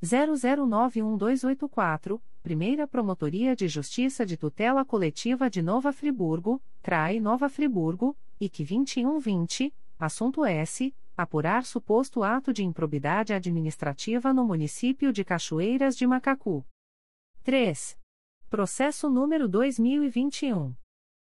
00912284, 0.00 2.22
Primeira 2.40 2.86
Promotoria 2.86 3.56
de 3.56 3.66
Justiça 3.66 4.24
de 4.24 4.36
Tutela 4.36 4.84
Coletiva 4.84 5.50
de 5.50 5.60
Nova 5.60 5.92
Friburgo, 5.92 6.62
CRAI 6.84 7.18
Nova 7.18 7.48
Friburgo, 7.48 8.16
IC 8.40 8.58
2120, 8.58 9.74
assunto 9.98 10.44
S. 10.44 10.94
Apurar 11.16 11.64
suposto 11.64 12.22
ato 12.22 12.52
de 12.52 12.62
improbidade 12.62 13.34
administrativa 13.34 14.32
no 14.32 14.44
município 14.44 15.12
de 15.12 15.24
Cachoeiras 15.24 15.96
de 15.96 16.06
Macacu. 16.06 16.64
3. 17.42 17.98
Processo 18.48 19.10
número 19.10 19.48
2021. 19.48 20.76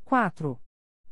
4. 0.05 0.59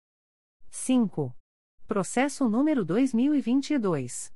5. 0.69 1.35
Processo 1.87 2.47
número 2.47 2.85
2022. 2.85 4.31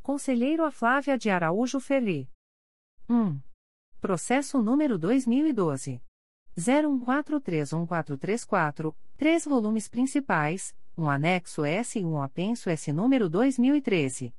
Conselheiro 0.02 0.64
a 0.64 0.70
Flávia 0.70 1.16
de 1.16 1.30
Araújo 1.30 1.80
Ferri. 1.80 2.28
1. 3.08 3.40
Processo 4.00 4.60
número 4.62 4.98
2012 4.98 6.02
01431434, 6.56 8.94
três 9.16 9.44
volumes 9.44 9.88
principais, 9.88 10.72
um 10.96 11.10
anexo 11.10 11.64
S 11.64 11.98
e 11.98 12.04
um 12.04 12.22
apenso 12.22 12.70
S 12.70 12.92
número 12.92 13.28
2013 13.28 14.32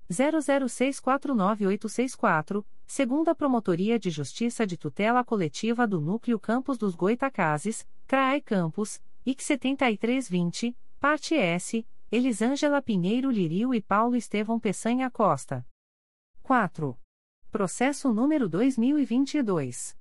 00649864, 0.10 2.66
segunda 2.86 3.34
Promotoria 3.36 4.00
de 4.00 4.10
Justiça 4.10 4.66
de 4.66 4.78
Tutela 4.78 5.24
Coletiva 5.24 5.88
do 5.88 6.02
Núcleo 6.02 6.40
Campos 6.40 6.78
dos 6.78 6.96
Goitacazes, 6.96 7.88
CRAE 8.08 8.42
Campos, 8.42 9.02
IC 9.26 9.44
7320, 9.44 10.78
parte 11.00 11.36
S, 11.36 11.86
Elisângela 12.12 12.82
Pinheiro 12.82 13.30
Lirio 13.30 13.72
e 13.74 13.82
Paulo 13.82 14.16
Estevão 14.16 14.60
Peçanha 14.60 15.12
Costa. 15.12 15.66
4. 16.42 16.98
Processo 17.52 18.14
número 18.14 18.50
2022 18.50 19.99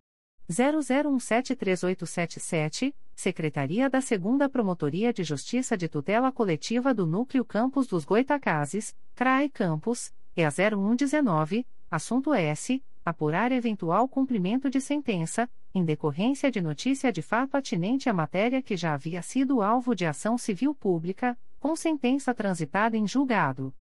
00173877, 0.51 2.95
Secretaria 3.15 3.91
da 3.91 3.99
2 3.99 4.51
Promotoria 4.51 5.13
de 5.13 5.23
Justiça 5.23 5.77
de 5.77 5.89
Tutela 5.89 6.33
Coletiva 6.33 6.95
do 6.95 7.07
Núcleo 7.07 7.45
Campos 7.45 7.87
dos 7.87 8.05
Goitacazes, 8.05 8.97
CRAE 9.15 9.51
Campos, 9.51 10.13
EA 10.37 10.51
0119, 10.51 11.67
assunto 11.91 12.33
S. 12.33 12.83
Apurar 13.05 13.53
eventual 13.53 14.07
cumprimento 14.07 14.69
de 14.69 14.83
sentença, 14.83 15.49
em 15.75 15.83
decorrência 15.83 16.51
de 16.51 16.61
notícia 16.61 17.11
de 17.11 17.23
fato 17.23 17.57
atinente 17.57 18.09
à 18.09 18.13
matéria 18.13 18.61
que 18.61 18.77
já 18.77 18.93
havia 18.93 19.23
sido 19.23 19.63
alvo 19.63 19.95
de 19.95 20.05
ação 20.05 20.37
civil 20.37 20.75
pública, 20.75 21.39
com 21.59 21.75
sentença 21.75 22.35
transitada 22.35 22.97
em 22.97 23.07
julgado. 23.07 23.75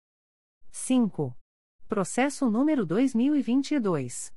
5. 0.71 1.35
Processo 1.87 2.49
número 2.49 2.85
2022. 2.85 4.36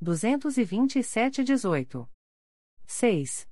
227-18. 0.02 2.08
6. 2.86 3.48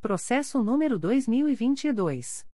Processo 0.00 0.62
número 0.62 0.98
2022. 0.98 2.46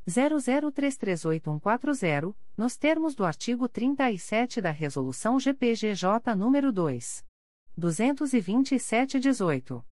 00338140, 0.07 2.33
nos 2.57 2.77
termos 2.77 3.13
do 3.15 3.25
artigo 3.25 3.69
37 3.69 4.61
da 4.61 4.71
Resolução 4.71 5.41
GPGJ 5.41 6.37
nº 6.37 6.71
2. 6.71 7.25
227-18. 7.77 9.85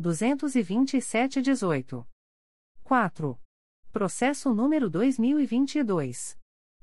227-18. 0.00 2.06
4. 2.82 3.38
Processo 3.92 4.54
número 4.54 4.88
2022. 4.90 6.36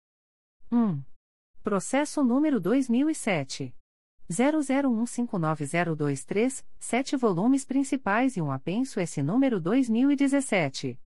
1. 0.71 1.03
Processo 1.61 2.23
número 2.23 2.59
2007. 2.59 3.75
00159023, 4.29 6.65
7 6.79 7.15
volumes 7.15 7.63
principais 7.63 8.35
e 8.35 8.41
um 8.41 8.51
apenso 8.51 8.99
S 8.99 9.21
número 9.21 9.61
2017. 9.61 10.99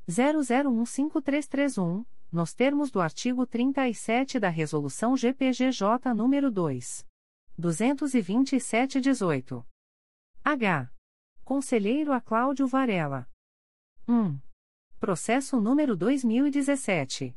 00153331, 0.06 2.04
nos 2.30 2.52
termos 2.52 2.90
do 2.90 3.00
artigo 3.00 3.46
37 3.46 4.38
da 4.38 4.50
Resolução 4.50 5.16
GPGJ 5.16 6.12
número 6.14 6.50
2. 6.50 7.06
227-18. 7.58 9.64
H. 10.44 10.92
Conselheiro 11.42 12.12
a 12.12 12.20
Cláudio 12.20 12.66
Varela. 12.66 13.26
1. 14.06 14.38
Processo 14.98 15.58
número 15.58 15.96
2017. 15.96 17.34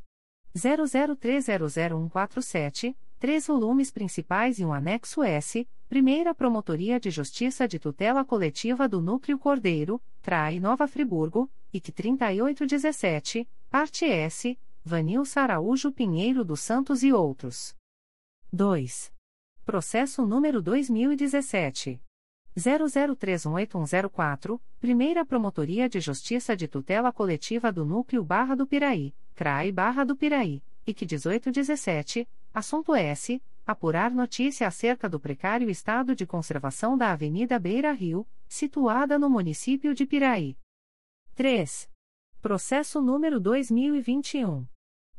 00300147, 0.54 2.94
três 3.24 3.46
volumes 3.46 3.90
principais 3.90 4.58
e 4.58 4.66
um 4.66 4.72
anexo 4.74 5.22
S, 5.22 5.66
Primeira 5.88 6.34
Promotoria 6.34 7.00
de 7.00 7.10
Justiça 7.10 7.66
de 7.66 7.78
Tutela 7.78 8.22
Coletiva 8.22 8.86
do 8.86 9.00
Núcleo 9.00 9.38
Cordeiro, 9.38 9.98
Trai 10.20 10.60
Nova 10.60 10.86
Friburgo, 10.86 11.50
IC 11.72 11.90
3817, 11.90 13.48
Parte 13.70 14.04
S, 14.04 14.58
Vanil 14.84 15.24
Saraújo 15.24 15.90
Pinheiro 15.90 16.44
dos 16.44 16.60
Santos 16.60 17.02
e 17.02 17.14
outros. 17.14 17.74
2. 18.52 19.10
Processo 19.64 20.26
número 20.26 20.60
2017. 20.60 21.98
00318104, 22.54 24.60
Primeira 24.78 25.24
Promotoria 25.24 25.88
de 25.88 25.98
Justiça 25.98 26.54
de 26.54 26.68
Tutela 26.68 27.10
Coletiva 27.10 27.72
do 27.72 27.86
Núcleo 27.86 28.22
Barra 28.22 28.54
do 28.54 28.66
Piraí, 28.66 29.14
CRAI 29.34 29.72
Barra 29.72 30.04
do 30.04 30.14
Piraí, 30.14 30.62
IC 30.86 31.06
1817, 31.06 32.28
assunto 32.54 32.94
S. 32.94 33.42
Apurar 33.66 34.12
notícia 34.12 34.68
acerca 34.68 35.08
do 35.08 35.18
precário 35.18 35.68
estado 35.68 36.14
de 36.14 36.24
conservação 36.26 36.96
da 36.96 37.10
Avenida 37.12 37.58
Beira 37.58 37.90
Rio, 37.92 38.24
situada 38.46 39.18
no 39.18 39.28
município 39.28 39.92
de 39.94 40.06
Piraí. 40.06 40.56
3. 41.34 41.90
Processo 42.40 43.02
número 43.02 43.40
2021. 43.40 44.64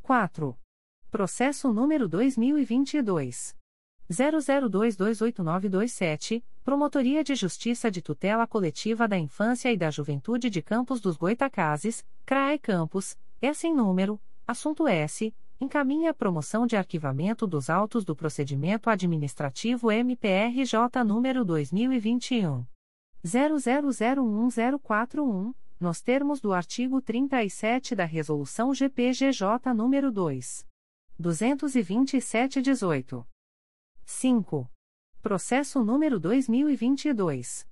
4. 0.00 0.56
Processo 1.10 1.72
número 1.72 2.08
2022. 2.08 3.56
00228927, 4.08 6.44
Promotoria 6.64 7.24
de 7.24 7.34
Justiça 7.34 7.90
de 7.90 8.00
Tutela 8.00 8.46
Coletiva 8.46 9.08
da 9.08 9.18
Infância 9.18 9.72
e 9.72 9.76
da 9.76 9.90
Juventude 9.90 10.48
de 10.48 10.62
Campos 10.62 11.00
dos 11.00 11.16
Goitacazes, 11.16 12.06
CRAE 12.24 12.56
Campos, 12.58 13.18
é 13.42 13.52
sem 13.52 13.74
número, 13.74 14.20
assunto 14.46 14.86
S, 14.86 15.34
encaminha 15.60 16.12
a 16.12 16.14
promoção 16.14 16.64
de 16.66 16.76
arquivamento 16.76 17.44
dos 17.46 17.68
autos 17.68 18.04
do 18.04 18.14
procedimento 18.14 18.88
administrativo 18.88 19.90
MPRJ 19.90 21.02
número 21.04 21.44
2021 21.44 22.64
00011041, 23.24 25.54
nos 25.80 26.00
termos 26.00 26.40
do 26.40 26.52
artigo 26.52 27.00
37 27.00 27.94
da 27.94 28.04
resolução 28.04 28.74
GPGJ 28.74 29.72
número 29.74 30.10
2 30.10 30.66
227/18. 31.20 33.24
5. 34.04 34.68
Processo 35.20 35.84
número 35.84 36.20
2022 36.20 37.66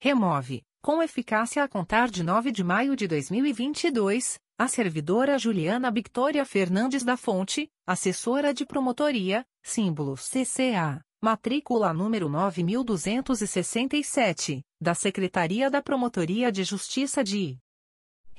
Remove, 0.01 0.62
com 0.83 1.03
eficácia 1.03 1.64
a 1.64 1.69
contar 1.69 2.09
de 2.11 2.23
9 2.23 2.53
de 2.53 2.62
maio 2.62 2.95
de 2.95 3.09
2022, 3.09 4.39
a 4.59 4.69
servidora 4.69 5.39
Juliana 5.39 5.91
Victoria 5.91 6.45
Fernandes 6.45 7.03
da 7.05 7.16
Fonte, 7.16 7.71
assessora 7.87 8.53
de 8.53 8.66
promotoria, 8.66 9.47
símbolo 9.62 10.14
CCA, 10.14 11.01
matrícula 11.23 11.93
número 11.93 12.29
9267, 12.29 14.62
da 14.81 14.95
Secretaria 14.95 15.69
da 15.69 15.83
Promotoria 15.83 16.53
de 16.53 16.62
Justiça 16.62 17.25
de 17.25 17.59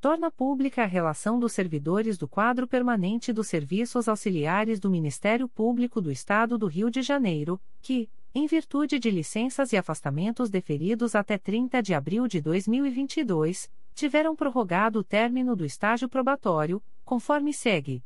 Torna 0.00 0.30
pública 0.30 0.82
a 0.82 0.86
relação 0.86 1.38
dos 1.38 1.52
servidores 1.52 2.16
do 2.16 2.26
quadro 2.26 2.66
permanente 2.66 3.34
dos 3.34 3.48
serviços 3.48 4.08
auxiliares 4.08 4.80
do 4.80 4.88
Ministério 4.88 5.46
Público 5.46 6.00
do 6.00 6.10
Estado 6.10 6.56
do 6.56 6.66
Rio 6.66 6.90
de 6.90 7.02
Janeiro, 7.02 7.60
que, 7.82 8.08
em 8.34 8.46
virtude 8.46 8.98
de 8.98 9.10
licenças 9.10 9.74
e 9.74 9.76
afastamentos 9.76 10.48
deferidos 10.48 11.14
até 11.14 11.36
30 11.36 11.82
de 11.82 11.92
abril 11.92 12.26
de 12.26 12.40
2022, 12.40 13.70
tiveram 13.94 14.34
prorrogado 14.34 15.00
o 15.00 15.04
término 15.04 15.54
do 15.54 15.66
estágio 15.66 16.08
probatório, 16.08 16.82
conforme 17.04 17.52
segue: 17.52 18.02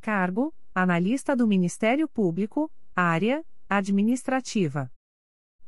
Cargo: 0.00 0.54
Analista 0.74 1.36
do 1.36 1.46
Ministério 1.46 2.08
Público, 2.08 2.72
Área: 2.96 3.44
Administrativa. 3.68 4.90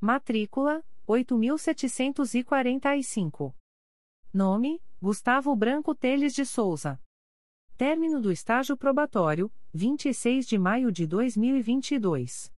Matrícula: 0.00 0.82
8745. 1.06 3.54
Nome: 4.32 4.80
Gustavo 4.98 5.54
Branco 5.54 5.94
Teles 5.94 6.32
de 6.32 6.46
Souza. 6.46 6.98
Término 7.76 8.18
do 8.18 8.32
estágio 8.32 8.78
probatório: 8.78 9.52
26 9.74 10.46
de 10.46 10.56
maio 10.56 10.90
de 10.90 11.06
2022. 11.06 12.50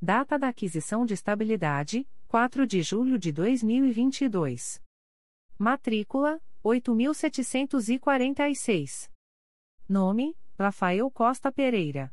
Data 0.00 0.38
da 0.38 0.48
aquisição 0.48 1.04
de 1.04 1.12
estabilidade: 1.12 2.08
4 2.26 2.66
de 2.66 2.80
julho 2.80 3.18
de 3.18 3.30
2022. 3.32 4.82
Matrícula: 5.58 6.40
8746. 6.62 9.12
Nome: 9.86 10.34
Rafael 10.58 11.10
Costa 11.10 11.52
Pereira. 11.52 12.10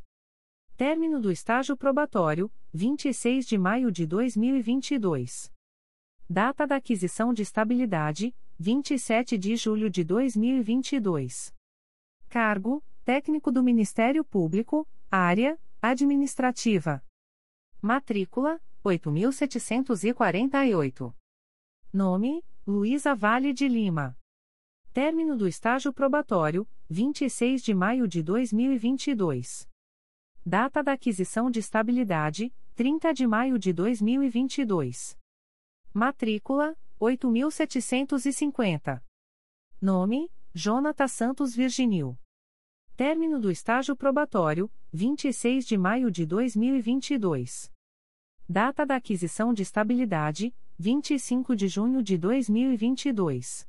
Término 0.75 1.21
do 1.21 1.31
estágio 1.31 1.77
probatório: 1.77 2.51
26 2.73 3.47
de 3.47 3.57
maio 3.57 3.89
de 3.89 4.05
2022. 4.05 5.49
Data 6.29 6.67
da 6.67 6.75
aquisição 6.75 7.33
de 7.33 7.41
estabilidade: 7.41 8.35
27 8.61 9.37
de 9.39 9.55
julho 9.55 9.89
de 9.89 10.03
2022. 10.03 11.51
Cargo: 12.29 12.83
Técnico 13.03 13.51
do 13.51 13.63
Ministério 13.63 14.23
Público, 14.23 14.87
Área: 15.09 15.59
Administrativa. 15.81 17.03
Matrícula: 17.81 18.61
8748. 18.83 21.11
Nome: 21.91 22.45
Luísa 22.67 23.15
Vale 23.15 23.51
de 23.51 23.67
Lima. 23.67 24.15
Término 24.93 25.35
do 25.35 25.47
estágio 25.47 25.91
probatório: 25.91 26.69
26 26.87 27.63
de 27.63 27.73
maio 27.73 28.07
de 28.07 28.21
2022. 28.21 29.67
Data 30.45 30.83
da 30.83 30.93
aquisição 30.93 31.49
de 31.49 31.57
estabilidade: 31.57 32.53
30 32.75 33.11
de 33.11 33.25
maio 33.25 33.57
de 33.57 33.73
2022. 33.73 35.17
Matrícula: 35.91 36.77
8.750. 37.01 39.01
Nome: 39.81 40.31
Jonathan 40.53 41.07
Santos 41.07 41.55
Virginil. 41.55 42.15
Término 42.95 43.39
do 43.39 43.49
estágio 43.49 43.95
probatório: 43.95 44.71
26 44.93 45.65
de 45.65 45.79
maio 45.79 46.11
de 46.11 46.27
2022. 46.27 47.71
Data 48.47 48.85
da 48.85 48.97
aquisição 48.97 49.51
de 49.51 49.63
estabilidade: 49.63 50.53
25 50.77 51.55
de 51.55 51.67
junho 51.67 52.03
de 52.03 52.19
2022. 52.19 53.67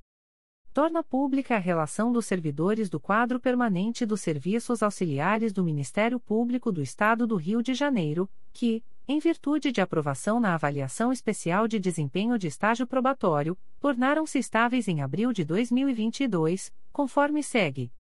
Torna 0.75 1.03
pública 1.03 1.57
a 1.57 1.59
relação 1.59 2.13
dos 2.13 2.27
servidores 2.27 2.91
do 2.91 3.01
quadro 3.01 3.41
permanente 3.41 4.05
dos 4.05 4.21
serviços 4.21 4.83
auxiliares 4.83 5.55
do 5.55 5.65
Ministério 5.65 6.21
Público 6.21 6.71
do 6.71 6.83
Estado 6.83 7.27
do 7.27 7.37
Rio 7.37 7.63
de 7.63 7.73
Janeiro, 7.73 8.29
que, 8.53 8.85
em 9.07 9.19
virtude 9.19 9.73
de 9.73 9.81
aprovação 9.81 10.39
na 10.39 10.55
avaliação 10.55 11.13
especial 11.13 11.67
de 11.67 11.81
desempenho 11.81 12.39
de 12.39 12.47
estágio 12.47 12.87
probatório, 12.87 13.59
tornaram-se 13.81 14.39
estáveis 14.39 14.87
em 14.89 15.03
abril 15.03 15.33
de 15.33 15.45
2022, 15.45 16.73
conforme 16.93 17.43
segue: 17.43 17.93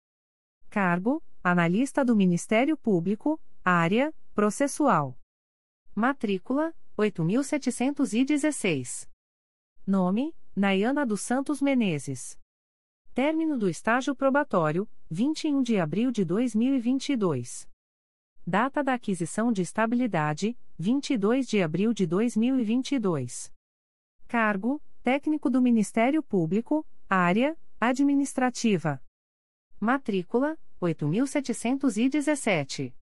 Cargo: 0.70 1.23
Analista 1.43 2.05
do 2.05 2.15
Ministério 2.15 2.77
Público, 2.77 3.41
Área: 3.65 4.15
Processual. 4.35 5.19
Matrícula: 5.95 6.74
8716. 6.97 9.11
Nome: 9.87 10.35
Nayana 10.55 11.05
dos 11.05 11.20
Santos 11.20 11.61
Menezes. 11.61 12.39
Término 13.12 13.59
do 13.59 13.69
estágio 13.69 14.15
probatório: 14.15 14.89
21 15.11 15.62
de 15.62 15.79
abril 15.79 16.11
de 16.11 16.24
2022. 16.24 17.69
Data 18.47 18.83
da 18.83 18.95
aquisição 18.95 19.53
de 19.53 19.61
estabilidade: 19.62 20.57
22 20.83 21.47
de 21.47 21.63
abril 21.63 21.95
de 21.95 22.05
2022. 22.09 23.55
Cargo: 24.27 24.83
Técnico 25.01 25.49
do 25.49 25.63
Ministério 25.63 26.25
Público, 26.25 26.85
Área: 27.09 27.57
Administrativa. 27.81 29.01
Matrícula: 29.79 30.59
8717. 30.81 32.93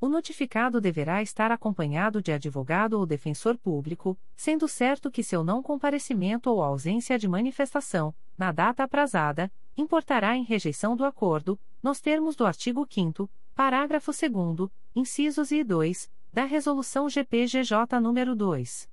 O 0.00 0.08
notificado 0.08 0.80
deverá 0.80 1.20
estar 1.20 1.52
acompanhado 1.52 2.22
de 2.22 2.32
advogado 2.32 2.94
ou 2.94 3.04
defensor 3.04 3.58
público, 3.58 4.18
sendo 4.34 4.66
certo 4.66 5.10
que 5.10 5.22
seu 5.22 5.44
não 5.44 5.62
comparecimento 5.62 6.48
ou 6.48 6.62
ausência 6.62 7.18
de 7.18 7.28
manifestação, 7.28 8.14
na 8.40 8.52
data 8.52 8.82
aprazada, 8.84 9.52
importará 9.76 10.34
em 10.34 10.42
rejeição 10.42 10.96
do 10.96 11.04
acordo, 11.04 11.60
nos 11.82 12.00
termos 12.00 12.34
do 12.34 12.46
artigo 12.46 12.86
5 12.88 13.30
parágrafo 13.54 14.12
2 14.12 14.70
incisos 14.96 15.52
e 15.52 15.62
2, 15.62 16.10
da 16.32 16.46
Resolução 16.46 17.06
GPGJ 17.06 17.76
nº 18.00 18.34
2. 18.34 18.88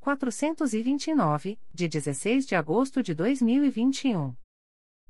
429, 0.00 1.58
de 1.72 1.88
16 1.88 2.46
de 2.46 2.54
agosto 2.54 3.02
de 3.02 3.14
2021. 3.14 4.34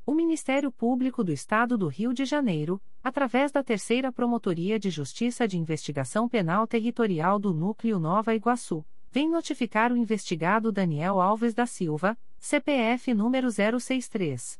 O 0.06 0.14
Ministério 0.14 0.70
Público 0.70 1.24
do 1.24 1.32
Estado 1.32 1.76
do 1.76 1.88
Rio 1.88 2.14
de 2.14 2.24
Janeiro, 2.24 2.80
através 3.02 3.50
da 3.50 3.64
Terceira 3.64 4.12
Promotoria 4.12 4.78
de 4.78 4.88
Justiça 4.88 5.48
de 5.48 5.58
Investigação 5.58 6.28
Penal 6.28 6.64
Territorial 6.64 7.40
do 7.40 7.52
Núcleo 7.52 7.98
Nova 7.98 8.36
Iguaçu, 8.36 8.86
vem 9.10 9.28
notificar 9.28 9.90
o 9.92 9.96
investigado 9.96 10.70
Daniel 10.70 11.20
Alves 11.20 11.54
da 11.54 11.66
Silva, 11.66 12.16
CPF 12.42 13.12
número 13.12 13.50
063. 13.50 14.58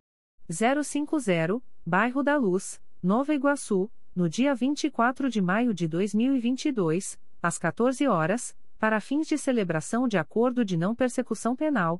050, 0.83 1.59
Bairro 1.83 2.21
da 2.21 2.37
Luz, 2.37 2.79
Nova 3.01 3.33
Iguaçu, 3.33 3.89
no 4.15 4.29
dia 4.29 4.53
24 4.53 5.31
de 5.31 5.41
maio 5.41 5.73
de 5.73 5.87
2022, 5.87 7.19
às 7.41 7.57
14 7.57 8.07
horas, 8.07 8.55
para 8.77 9.01
fins 9.01 9.27
de 9.27 9.35
celebração 9.35 10.07
de 10.07 10.19
acordo 10.19 10.63
de 10.63 10.77
não 10.77 10.93
persecução 10.93 11.55
penal, 11.55 11.99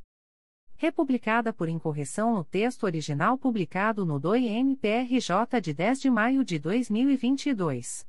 republicada 0.81 1.53
por 1.53 1.69
incorreção 1.69 2.33
no 2.33 2.43
texto 2.43 2.85
original 2.85 3.37
publicado 3.37 4.03
no 4.03 4.19
DOI-MPRJ 4.19 5.61
de 5.61 5.75
10 5.75 6.01
de 6.01 6.09
maio 6.09 6.43
de 6.43 6.57
2022. 6.57 8.03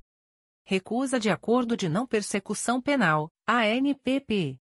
Recusa 0.65 1.21
de 1.21 1.29
acordo 1.29 1.77
de 1.77 1.87
não 1.87 2.07
persecução 2.07 2.81
penal, 2.81 3.31
ANPP. 3.47 4.59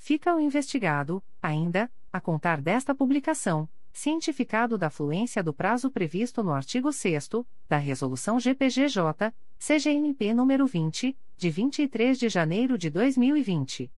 fica 0.00 0.34
o 0.34 0.40
investigado, 0.40 1.22
ainda, 1.42 1.92
a 2.10 2.20
contar 2.20 2.60
desta 2.60 2.94
publicação, 2.94 3.68
cientificado 3.92 4.78
da 4.78 4.88
fluência 4.88 5.42
do 5.42 5.52
prazo 5.52 5.90
previsto 5.90 6.42
no 6.42 6.52
artigo 6.52 6.90
6 6.90 7.28
da 7.68 7.76
Resolução 7.76 8.40
GPGJ, 8.40 9.32
CGNP 9.58 10.32
número 10.32 10.66
20, 10.66 11.16
de 11.36 11.50
23 11.50 12.18
de 12.18 12.28
janeiro 12.30 12.78
de 12.78 12.88
2020. 12.88 13.92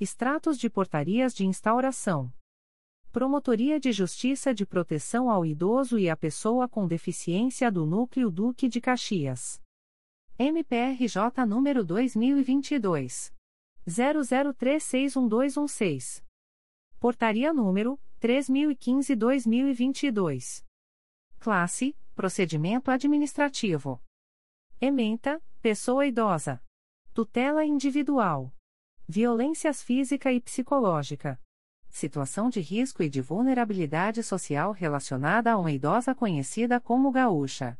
Extratos 0.00 0.58
de 0.58 0.68
portarias 0.68 1.32
de 1.32 1.46
instauração. 1.46 2.32
Promotoria 3.12 3.78
de 3.78 3.92
Justiça 3.92 4.52
de 4.52 4.66
Proteção 4.66 5.30
ao 5.30 5.46
Idoso 5.46 5.96
e 5.96 6.10
à 6.10 6.16
Pessoa 6.16 6.68
com 6.68 6.88
Deficiência 6.88 7.70
do 7.70 7.86
Núcleo 7.86 8.30
Duque 8.30 8.68
de 8.68 8.80
Caxias. 8.80 9.60
MPRJ 10.38 11.46
número 11.46 11.84
2022 11.84 13.32
00361216. 13.86 16.24
Portaria 16.98 17.52
número 17.52 18.00
3015/2022. 18.20 20.64
Classe: 21.38 21.94
Procedimento 22.14 22.90
administrativo. 22.90 24.02
Ementa: 24.80 25.40
Pessoa 25.62 26.06
idosa. 26.06 26.60
Tutela 27.14 27.64
individual. 27.64 28.52
Violências 29.08 29.82
física 29.82 30.32
e 30.32 30.40
psicológica. 30.40 31.40
Situação 31.88 32.48
de 32.48 32.60
risco 32.60 33.02
e 33.02 33.08
de 33.08 33.20
vulnerabilidade 33.20 34.22
social 34.22 34.70
relacionada 34.72 35.52
a 35.52 35.58
uma 35.58 35.72
idosa 35.72 36.14
conhecida 36.14 36.80
como 36.80 37.10
gaúcha. 37.10 37.76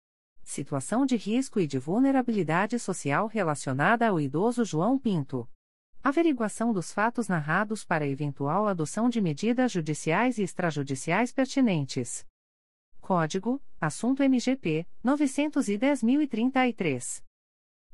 Situação 0.43 1.07
de 1.07 1.17
risco 1.17 1.61
e 1.61 1.67
de 1.67 1.79
vulnerabilidade 1.79 2.79
social 2.79 3.27
relacionada 3.27 4.09
ao 4.09 4.21
idoso 4.21 4.65
João 4.65 4.99
Pinto. 4.99 5.49
Averiguação 6.03 6.73
dos 6.73 6.93
fatos 6.93 7.29
narrados 7.29 7.85
para 7.85 8.07
eventual 8.07 8.67
adoção 8.67 9.09
de 9.09 9.21
medidas 9.21 9.71
judiciais 9.71 10.39
e 10.39 10.43
extrajudiciais 10.43 11.33
pertinentes. 11.33 12.27
Código: 13.01 13.63
Assunto 13.81 14.23
MGP 14.23 14.87
910.033. 15.05 17.23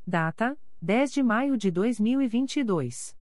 Data: 0.06 0.58
10 0.80 1.12
de 1.12 1.22
maio 1.22 1.56
de 1.56 1.70
2022. 1.70 3.17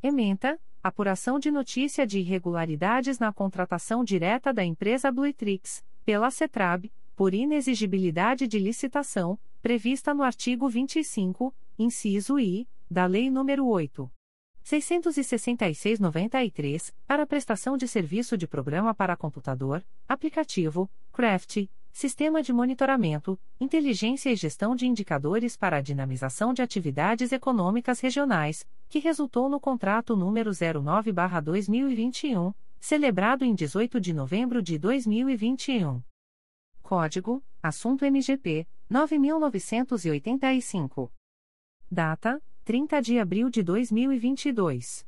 Ementa: 0.02 0.58
Apuração 0.82 1.38
de 1.38 1.50
notícia 1.50 2.06
de 2.06 2.20
irregularidades 2.20 3.18
na 3.18 3.30
contratação 3.30 4.02
direta 4.02 4.54
da 4.54 4.64
empresa 4.64 5.12
Bluetrix, 5.12 5.84
pela 6.02 6.30
CETRAB, 6.30 6.90
por 7.14 7.34
inexigibilidade 7.34 8.48
de 8.48 8.58
licitação, 8.58 9.38
prevista 9.60 10.14
no 10.14 10.22
artigo 10.22 10.66
25, 10.66 11.54
inciso 11.78 12.40
I, 12.40 12.66
da 12.90 13.04
Lei 13.04 13.28
nº 13.28 13.62
8. 13.62 14.10
666-93, 14.64 16.94
para 17.06 17.26
prestação 17.26 17.76
de 17.76 17.86
serviço 17.86 18.38
de 18.38 18.48
programa 18.48 18.94
para 18.94 19.14
computador, 19.14 19.84
aplicativo, 20.08 20.90
craft, 21.12 21.66
Sistema 21.97 22.43
de 22.43 22.52
Monitoramento, 22.52 23.40
Inteligência 23.59 24.31
e 24.31 24.36
Gestão 24.36 24.77
de 24.77 24.86
Indicadores 24.86 25.56
para 25.56 25.78
a 25.78 25.81
Dinamização 25.81 26.52
de 26.52 26.60
Atividades 26.60 27.32
Econômicas 27.32 28.01
Regionais, 28.01 28.68
que 28.86 28.98
resultou 28.98 29.48
no 29.48 29.59
contrato 29.59 30.14
número 30.14 30.51
09-2021, 30.51 32.55
celebrado 32.78 33.47
em 33.47 33.55
18 33.55 33.98
de 33.98 34.12
novembro 34.12 34.62
de 34.62 34.78
2021. 34.78 36.02
Código: 36.82 37.43
Assunto 37.62 38.05
MGP 38.05 38.68
9985. 38.90 41.10
Data: 41.90 42.43
30 42.66 43.01
de 43.01 43.18
abril 43.18 43.48
de 43.48 43.62
2022. 43.62 45.05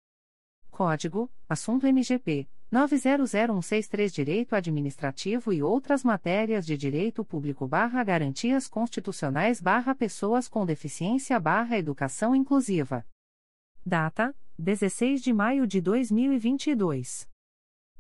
Código: 0.71 1.31
Assunto 1.47 1.87
MGP 1.87 2.49
900163 2.71 4.13
Direito 4.13 4.55
Administrativo 4.57 5.53
e 5.53 5.63
outras 5.63 6.03
matérias 6.03 6.67
de 6.67 6.77
Direito 6.77 7.25
Público 7.25 7.69
barra 7.69 8.03
Garantias 8.03 8.67
Constitucionais 8.67 9.61
barra 9.61 9.95
Pessoas 9.95 10.49
com 10.49 10.67
Deficiência 10.67 11.39
barra 11.39 11.79
Educação 11.79 12.35
Inclusiva. 12.35 13.07
Data: 13.85 14.35
16 14.59 15.23
de 15.23 15.33
maio 15.33 15.65
de 15.65 15.81
2022. 15.81 17.29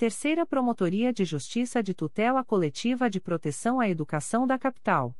Terceira 0.00 0.46
Promotoria 0.46 1.12
de 1.12 1.26
Justiça 1.26 1.82
de 1.82 1.92
Tutela 1.92 2.42
Coletiva 2.42 3.10
de 3.10 3.20
Proteção 3.20 3.78
à 3.78 3.86
Educação 3.86 4.46
da 4.46 4.58
Capital. 4.58 5.14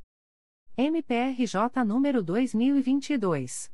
MPRJ 0.75 1.85
número 1.85 2.23
2022 2.23 3.71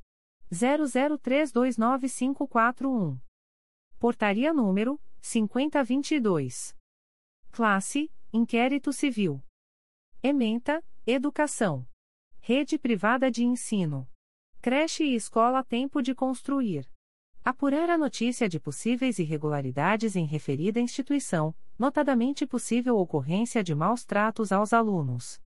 00329541. 0.51 3.17
Portaria 3.97 4.51
número 4.51 4.99
5022. 5.21 6.75
Classe: 7.53 8.11
Inquérito 8.33 8.91
Civil. 8.91 9.41
Ementa: 10.21 10.83
Educação. 11.05 11.87
Rede 12.41 12.77
Privada 12.77 13.31
de 13.31 13.45
Ensino. 13.45 14.05
Creche 14.61 15.05
e 15.05 15.15
escola 15.15 15.63
Tempo 15.63 16.01
de 16.01 16.13
Construir. 16.13 16.85
Apurar 17.49 17.89
a 17.89 17.97
notícia 17.97 18.49
de 18.49 18.59
possíveis 18.59 19.19
irregularidades 19.19 20.17
em 20.17 20.25
referida 20.25 20.81
instituição, 20.81 21.55
notadamente 21.79 22.45
possível 22.45 22.97
ocorrência 22.97 23.63
de 23.63 23.73
maus 23.73 24.03
tratos 24.03 24.51
aos 24.51 24.73
alunos. 24.73 25.39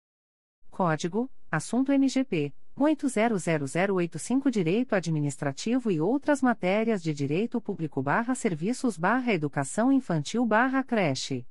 Código: 0.71 1.29
Assunto 1.51 1.91
MGP 1.91 2.55
800085 2.75 4.49
Direito 4.49 4.95
Administrativo 4.95 5.91
e 5.91 6.01
outras 6.01 6.41
matérias 6.41 7.03
de 7.03 7.13
Direito 7.13 7.61
Público/Serviços/Educação 7.61 9.91
Infantil/Creche. 9.91 11.45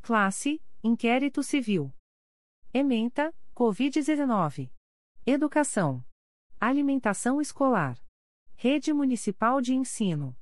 Classe 0.00 0.58
Inquérito 0.88 1.42
Civil. 1.42 1.92
Ementa, 2.72 3.34
Covid-19. 3.56 4.70
Educação. 5.26 6.04
Alimentação 6.60 7.40
escolar. 7.40 7.98
Rede 8.54 8.92
Municipal 8.92 9.60
de 9.60 9.74
Ensino. 9.74 10.36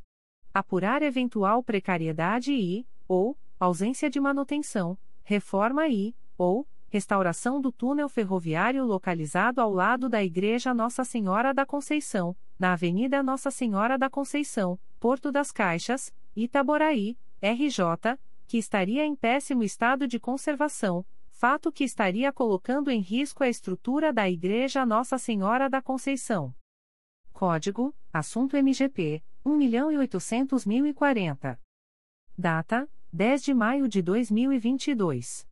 Apurar 0.53 1.01
eventual 1.01 1.63
precariedade 1.63 2.53
e, 2.53 2.87
ou, 3.07 3.35
ausência 3.59 4.09
de 4.09 4.19
manutenção, 4.19 4.97
reforma 5.23 5.87
e, 5.87 6.15
ou, 6.37 6.67
restauração 6.87 7.59
do 7.59 7.71
túnel 7.71 8.07
ferroviário 8.07 8.85
localizado 8.85 9.59
ao 9.59 9.73
lado 9.73 10.07
da 10.07 10.23
Igreja 10.23 10.73
Nossa 10.73 11.03
Senhora 11.03 11.51
da 11.53 11.65
Conceição, 11.65 12.35
na 12.57 12.73
Avenida 12.73 13.23
Nossa 13.23 13.49
Senhora 13.49 13.97
da 13.97 14.09
Conceição, 14.09 14.79
Porto 14.99 15.31
das 15.31 15.51
Caixas, 15.51 16.13
Itaboraí, 16.35 17.17
RJ, 17.41 18.17
que 18.47 18.57
estaria 18.57 19.03
em 19.03 19.15
péssimo 19.15 19.63
estado 19.63 20.07
de 20.07 20.19
conservação, 20.19 21.05
fato 21.39 21.71
que 21.71 21.85
estaria 21.85 22.33
colocando 22.33 22.91
em 22.91 22.99
risco 22.99 23.45
a 23.45 23.47
estrutura 23.47 24.11
da 24.11 24.29
Igreja 24.29 24.85
Nossa 24.85 25.17
Senhora 25.17 25.69
da 25.69 25.81
Conceição. 25.81 26.53
Código: 27.31 27.95
Assunto 28.11 28.57
MGP 28.57 29.23
1.800.040. 29.45 31.57
Data: 32.37 32.89
10 33.13 33.41
de 33.41 33.53
maio 33.53 33.87
de 33.87 34.01
2022. 34.01 35.47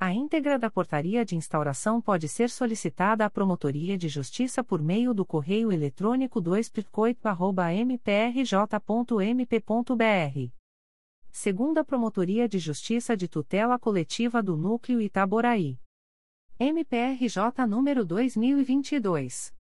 A 0.00 0.12
íntegra 0.12 0.58
da 0.58 0.68
portaria 0.68 1.24
de 1.24 1.36
instauração 1.36 2.00
pode 2.00 2.28
ser 2.28 2.50
solicitada 2.50 3.24
à 3.24 3.30
Promotoria 3.30 3.96
de 3.96 4.08
Justiça 4.08 4.64
por 4.64 4.82
meio 4.82 5.14
do 5.14 5.24
correio 5.24 5.70
eletrônico 5.70 6.40
2 6.40 6.72
mprj.mp.br 7.86 8.64
segunda 11.36 11.84
Promotoria 11.84 12.48
de 12.48 12.60
Justiça 12.60 13.16
de 13.16 13.26
Tutela 13.26 13.76
Coletiva 13.76 14.40
do 14.40 14.56
Núcleo 14.56 15.00
Itaboraí. 15.00 15.80
MPRJ 16.60 17.66
número 17.68 18.04
2022 18.04 19.52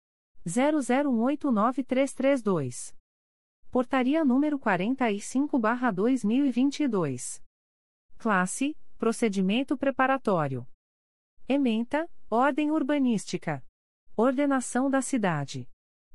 00189332. 0.46 2.94
Portaria 3.70 4.22
número 4.22 4.58
45/2022. 4.58 7.42
Classe: 8.18 8.76
Procedimento 8.98 9.78
preparatório. 9.78 10.68
Ementa: 11.48 12.06
Ordem 12.28 12.70
urbanística. 12.70 13.64
Ordenação 14.14 14.90
da 14.90 15.00
cidade. 15.00 15.66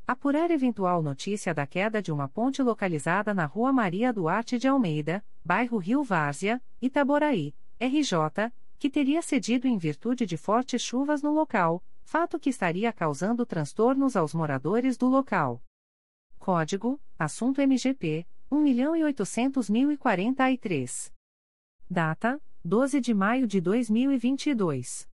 Apurar 0.07 0.49
eventual 0.51 1.03
notícia 1.03 1.53
da 1.53 1.67
queda 1.67 2.01
de 2.01 2.13
uma 2.13 2.29
ponte 2.29 2.63
localizada 2.63 3.33
na 3.33 3.43
Rua 3.43 3.73
Maria 3.73 4.13
Duarte 4.13 4.57
de 4.57 4.65
Almeida, 4.65 5.21
bairro 5.43 5.77
Rio 5.77 6.01
Várzea, 6.01 6.63
Itaboraí, 6.81 7.53
RJ, 7.77 8.53
que 8.79 8.89
teria 8.89 9.21
cedido 9.21 9.67
em 9.67 9.77
virtude 9.77 10.25
de 10.25 10.37
fortes 10.37 10.81
chuvas 10.81 11.21
no 11.21 11.33
local, 11.33 11.83
fato 12.05 12.39
que 12.39 12.49
estaria 12.49 12.93
causando 12.93 13.45
transtornos 13.45 14.15
aos 14.15 14.33
moradores 14.33 14.95
do 14.95 15.09
local. 15.09 15.61
Código: 16.39 17.01
Assunto 17.19 17.61
MGP 17.61 18.25
1.800.043. 18.49 21.11
Data: 21.89 22.41
12 22.63 23.01
de 23.01 23.13
maio 23.13 23.45
de 23.45 23.59
2022. 23.59 25.05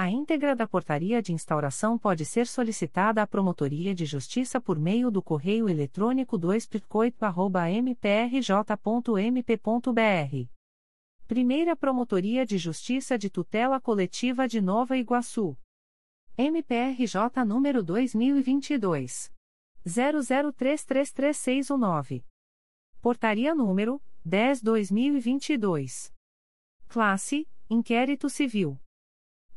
A 0.00 0.08
íntegra 0.08 0.54
da 0.54 0.64
portaria 0.64 1.20
de 1.20 1.32
instauração 1.32 1.98
pode 1.98 2.24
ser 2.24 2.46
solicitada 2.46 3.20
à 3.20 3.26
Promotoria 3.26 3.92
de 3.92 4.06
Justiça 4.06 4.60
por 4.60 4.78
meio 4.78 5.10
do 5.10 5.20
correio 5.20 5.68
eletrônico 5.68 6.38
2 6.38 6.68
mprj.mp.br. 7.82 10.48
Primeira 11.26 11.74
Promotoria 11.74 12.46
de 12.46 12.58
Justiça 12.58 13.18
de 13.18 13.28
Tutela 13.28 13.80
Coletiva 13.80 14.46
de 14.46 14.60
Nova 14.60 14.96
Iguaçu. 14.96 15.58
MPRJ 16.36 17.44
número 17.44 17.82
2022. 17.82 19.32
00333619. 19.84 22.24
Portaria 23.02 23.52
número 23.52 24.00
10/2022. 24.24 26.14
Classe: 26.86 27.48
Inquérito 27.68 28.30
Civil. 28.30 28.78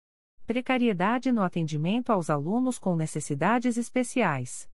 Precariedade 0.48 1.32
no 1.32 1.44
atendimento 1.44 2.10
aos 2.10 2.32
alunos 2.32 2.80
com 2.80 2.96
necessidades 2.96 3.78
especiais. 3.78 4.73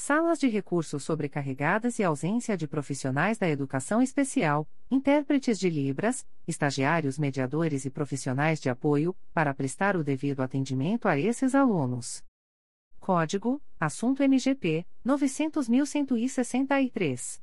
Salas 0.00 0.38
de 0.38 0.46
recursos 0.46 1.02
sobrecarregadas 1.02 1.98
e 1.98 2.04
ausência 2.04 2.56
de 2.56 2.68
profissionais 2.68 3.36
da 3.36 3.48
educação 3.48 4.00
especial, 4.00 4.64
intérpretes 4.88 5.58
de 5.58 5.68
Libras, 5.68 6.24
estagiários 6.46 7.18
mediadores 7.18 7.84
e 7.84 7.90
profissionais 7.90 8.60
de 8.60 8.70
apoio, 8.70 9.12
para 9.34 9.52
prestar 9.52 9.96
o 9.96 10.04
devido 10.04 10.40
atendimento 10.40 11.08
a 11.08 11.18
esses 11.18 11.52
alunos. 11.52 12.22
Código: 13.00 13.60
Assunto 13.80 14.22
MGP 14.22 14.86
900.163. 15.04 17.40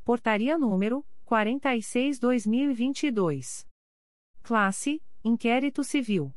Portaria 0.05 0.57
número 0.57 1.05
46/2022. 1.29 3.69
Classe: 4.43 5.03
Inquérito 5.23 5.85
Civil. 5.85 6.35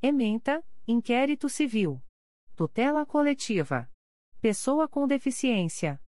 Ementa: 0.00 0.64
Inquérito 0.88 1.50
Civil. 1.50 2.02
Tutela 2.56 3.04
coletiva. 3.04 3.92
Pessoa 4.40 4.88
com 4.88 5.06
deficiência. 5.06 6.00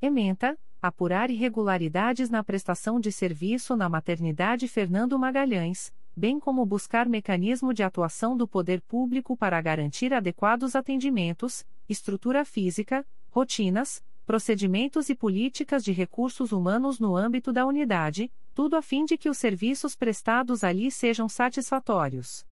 Ementa: 0.00 0.58
Apurar 0.80 1.30
irregularidades 1.30 2.28
na 2.28 2.42
prestação 2.42 2.98
de 2.98 3.12
serviço 3.12 3.76
na 3.76 3.88
maternidade 3.88 4.66
Fernando 4.66 5.16
Magalhães, 5.18 5.94
bem 6.14 6.40
como 6.40 6.66
buscar 6.66 7.08
mecanismo 7.08 7.72
de 7.72 7.82
atuação 7.82 8.36
do 8.36 8.48
poder 8.48 8.82
público 8.82 9.36
para 9.36 9.60
garantir 9.60 10.12
adequados 10.12 10.74
atendimentos, 10.74 11.64
estrutura 11.88 12.44
física, 12.44 13.06
rotinas, 13.30 14.04
procedimentos 14.26 15.08
e 15.08 15.14
políticas 15.14 15.84
de 15.84 15.92
recursos 15.92 16.52
humanos 16.52 16.98
no 16.98 17.16
âmbito 17.16 17.52
da 17.52 17.66
unidade, 17.66 18.30
tudo 18.54 18.76
a 18.76 18.82
fim 18.82 19.04
de 19.04 19.18
que 19.18 19.28
os 19.28 19.38
serviços 19.38 19.96
prestados 19.96 20.62
ali 20.62 20.88
sejam 20.90 21.28
satisfatórios. 21.28 22.46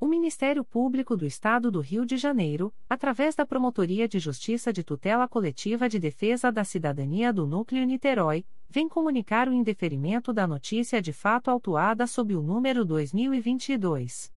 O 0.00 0.06
Ministério 0.06 0.62
Público 0.62 1.16
do 1.16 1.26
Estado 1.26 1.72
do 1.72 1.80
Rio 1.80 2.06
de 2.06 2.16
Janeiro, 2.16 2.72
através 2.88 3.34
da 3.34 3.44
Promotoria 3.44 4.06
de 4.06 4.20
Justiça 4.20 4.72
de 4.72 4.84
Tutela 4.84 5.26
Coletiva 5.26 5.88
de 5.88 5.98
Defesa 5.98 6.52
da 6.52 6.62
Cidadania 6.62 7.32
do 7.32 7.48
Núcleo 7.48 7.84
Niterói, 7.84 8.46
vem 8.70 8.88
comunicar 8.88 9.48
o 9.48 9.52
indeferimento 9.52 10.32
da 10.32 10.46
notícia 10.46 11.02
de 11.02 11.12
fato 11.12 11.50
autuada 11.50 12.06
sob 12.06 12.36
o 12.36 12.42
número 12.42 12.84
2022 12.84 14.32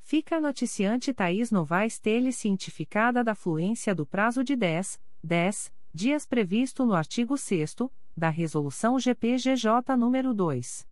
fica 0.00 0.36
a 0.36 0.40
noticiante 0.40 1.12
Thaís 1.12 1.50
Novaes 1.50 1.98
Teles 1.98 2.36
cientificada 2.36 3.22
da 3.22 3.34
fluência 3.34 3.94
do 3.94 4.06
prazo 4.06 4.42
de 4.42 4.56
10, 4.56 4.98
10 5.22 5.70
dias 5.92 6.24
previsto 6.24 6.86
no 6.86 6.94
artigo 6.94 7.36
6 7.36 7.76
da 8.16 8.28
Resolução 8.28 8.98
GPGJ 8.98 9.96
nº 9.96 10.32
2. 10.32 10.86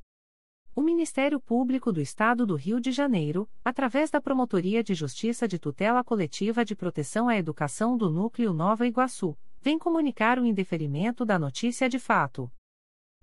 O 0.73 0.81
Ministério 0.81 1.37
Público 1.37 1.91
do 1.91 1.99
Estado 1.99 2.45
do 2.45 2.55
Rio 2.55 2.79
de 2.79 2.93
Janeiro, 2.93 3.45
através 3.63 4.09
da 4.09 4.21
Promotoria 4.21 4.81
de 4.81 4.93
Justiça 4.93 5.45
de 5.45 5.59
Tutela 5.59 6.01
Coletiva 6.01 6.63
de 6.63 6.77
Proteção 6.77 7.27
à 7.27 7.35
Educação 7.35 7.97
do 7.97 8.09
Núcleo 8.09 8.53
Nova 8.53 8.87
Iguaçu, 8.87 9.37
vem 9.61 9.77
comunicar 9.77 10.39
o 10.39 10.45
indeferimento 10.45 11.25
da 11.25 11.37
notícia 11.37 11.89
de 11.89 11.99
fato. 11.99 12.49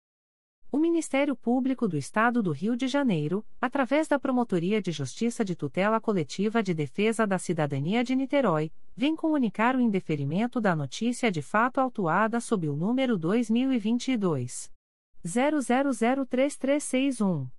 O 0.73 0.77
Ministério 0.77 1.35
Público 1.35 1.85
do 1.85 1.97
Estado 1.97 2.41
do 2.41 2.53
Rio 2.53 2.77
de 2.77 2.87
Janeiro, 2.87 3.45
através 3.59 4.07
da 4.07 4.17
Promotoria 4.17 4.81
de 4.81 4.89
Justiça 4.89 5.43
de 5.43 5.53
Tutela 5.53 5.99
Coletiva 5.99 6.63
de 6.63 6.73
Defesa 6.73 7.27
da 7.27 7.37
Cidadania 7.37 8.05
de 8.05 8.15
Niterói, 8.15 8.71
vem 8.95 9.13
comunicar 9.13 9.75
o 9.75 9.81
indeferimento 9.81 10.61
da 10.61 10.73
notícia 10.73 11.29
de 11.29 11.41
fato 11.41 11.81
autuada 11.81 12.39
sob 12.39 12.69
o 12.69 12.75
número 12.77 13.17
2022 13.17 14.71
00033361. 15.25 17.49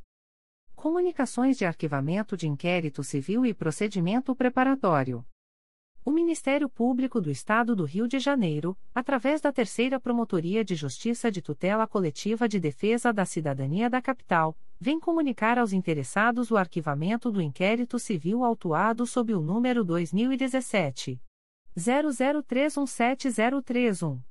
Comunicações 0.81 1.57
de 1.59 1.63
Arquivamento 1.63 2.35
de 2.35 2.47
Inquérito 2.47 3.03
Civil 3.03 3.45
e 3.45 3.53
Procedimento 3.53 4.35
Preparatório. 4.35 5.23
O 6.03 6.09
Ministério 6.09 6.67
Público 6.67 7.21
do 7.21 7.29
Estado 7.29 7.75
do 7.75 7.85
Rio 7.85 8.07
de 8.07 8.17
Janeiro, 8.17 8.75
através 8.91 9.41
da 9.41 9.51
Terceira 9.51 9.99
Promotoria 9.99 10.65
de 10.65 10.73
Justiça 10.73 11.29
de 11.29 11.39
Tutela 11.39 11.85
Coletiva 11.85 12.49
de 12.49 12.59
Defesa 12.59 13.13
da 13.13 13.25
Cidadania 13.25 13.91
da 13.91 14.01
Capital, 14.01 14.57
vem 14.79 14.99
comunicar 14.99 15.59
aos 15.59 15.71
interessados 15.71 16.49
o 16.49 16.57
arquivamento 16.57 17.31
do 17.31 17.43
inquérito 17.43 17.99
civil 17.99 18.43
autuado 18.43 19.05
sob 19.05 19.35
o 19.35 19.39
número 19.39 19.83
2017 19.83 21.21
00317031. 21.77 24.30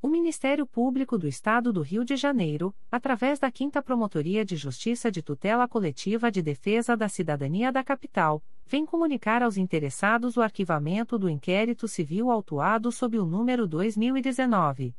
O 0.00 0.06
Ministério 0.06 0.64
Público 0.64 1.18
do 1.18 1.26
Estado 1.26 1.72
do 1.72 1.82
Rio 1.82 2.04
de 2.04 2.14
Janeiro, 2.14 2.72
através 2.88 3.40
da 3.40 3.50
5 3.52 3.82
Promotoria 3.82 4.44
de 4.44 4.54
Justiça 4.54 5.10
de 5.10 5.20
Tutela 5.20 5.66
Coletiva 5.66 6.30
de 6.30 6.40
Defesa 6.40 6.96
da 6.96 7.08
Cidadania 7.08 7.72
da 7.72 7.82
Capital, 7.82 8.40
vem 8.64 8.86
comunicar 8.86 9.42
aos 9.42 9.56
interessados 9.56 10.36
o 10.36 10.40
arquivamento 10.40 11.18
do 11.18 11.28
inquérito 11.28 11.88
civil 11.88 12.30
autuado 12.30 12.92
sob 12.92 13.18
o 13.18 13.26
número 13.26 13.66
2019 13.66 14.94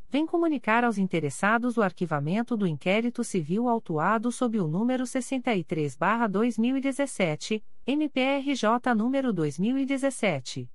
vem 0.11 0.25
comunicar 0.25 0.83
aos 0.83 0.97
interessados 0.97 1.77
o 1.77 1.81
arquivamento 1.81 2.57
do 2.57 2.67
inquérito 2.67 3.23
civil 3.23 3.69
autuado 3.69 4.29
sob 4.29 4.59
o 4.59 4.67
número 4.67 5.05
63-2017, 5.05 7.63
MPRJ 7.87 8.93
número 8.93 9.31
2017. 9.31 10.69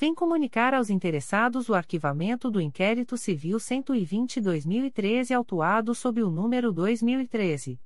vem 0.00 0.12
comunicar 0.14 0.72
aos 0.72 0.88
interessados 0.88 1.68
o 1.68 1.74
arquivamento 1.74 2.50
do 2.50 2.58
inquérito 2.58 3.18
civil 3.18 3.58
120-2013 3.58 5.36
autuado 5.36 5.94
sob 5.94 6.22
o 6.22 6.30
número 6.30 6.72
2013. 6.72 7.78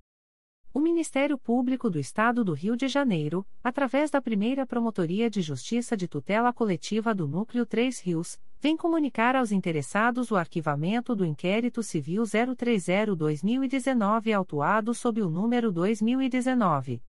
O 0.73 0.79
Ministério 0.79 1.37
Público 1.37 1.89
do 1.89 1.99
Estado 1.99 2.45
do 2.45 2.53
Rio 2.53 2.77
de 2.77 2.87
Janeiro, 2.87 3.45
através 3.61 4.09
da 4.09 4.21
primeira 4.21 4.65
Promotoria 4.65 5.29
de 5.29 5.41
Justiça 5.41 5.97
de 5.97 6.07
Tutela 6.07 6.53
Coletiva 6.53 7.13
do 7.13 7.27
Núcleo 7.27 7.65
3 7.65 7.99
Rios, 7.99 8.39
vem 8.57 8.77
comunicar 8.77 9.35
aos 9.35 9.51
interessados 9.51 10.31
o 10.31 10.37
arquivamento 10.37 11.13
do 11.13 11.25
inquérito 11.25 11.83
civil 11.83 12.23
030-2019 12.23 14.33
autuado 14.33 14.93
sob 14.93 15.21
o 15.21 15.29
número 15.29 15.73
2019. 15.73 17.03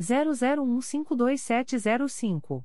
00152705. 0.00 2.64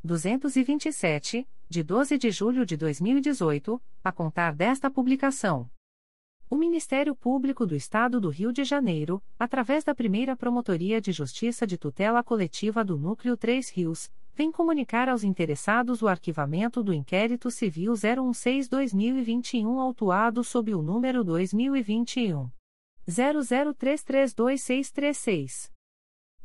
227 0.03 1.47
de 1.69 1.83
12 1.83 2.17
de 2.17 2.31
julho 2.31 2.65
de 2.65 2.79
2018, 2.79 3.79
a 4.03 4.11
contar 4.11 4.55
desta 4.55 4.91
publicação. 4.91 5.71
O 6.49 6.57
Ministério 6.57 7.15
Público 7.15 7.67
do 7.67 7.77
Estado 7.77 8.19
do 8.19 8.31
Rio 8.31 8.51
de 8.51 8.65
Janeiro, 8.65 9.23
através 9.39 9.85
da 9.85 9.95
primeira 9.95 10.35
Promotoria 10.35 10.99
de 10.99 11.13
Justiça 11.13 11.67
de 11.67 11.77
Tutela 11.77 12.25
Coletiva 12.25 12.83
do 12.83 12.97
Núcleo 12.97 13.37
3 13.37 13.69
Rios, 13.69 14.11
vem 14.35 14.51
comunicar 14.51 15.11
aos 15.11 15.25
interessados 15.25 16.01
o 16.01 16.09
arquivamento 16.09 16.83
do 16.83 16.95
inquérito 16.95 17.51
civil 17.51 17.93
016-2021 17.93 19.79
autuado 19.79 20.43
sob 20.43 20.75
o 20.75 20.81
número 20.81 21.23
2021. 21.23 22.51
00332636. 23.07 25.71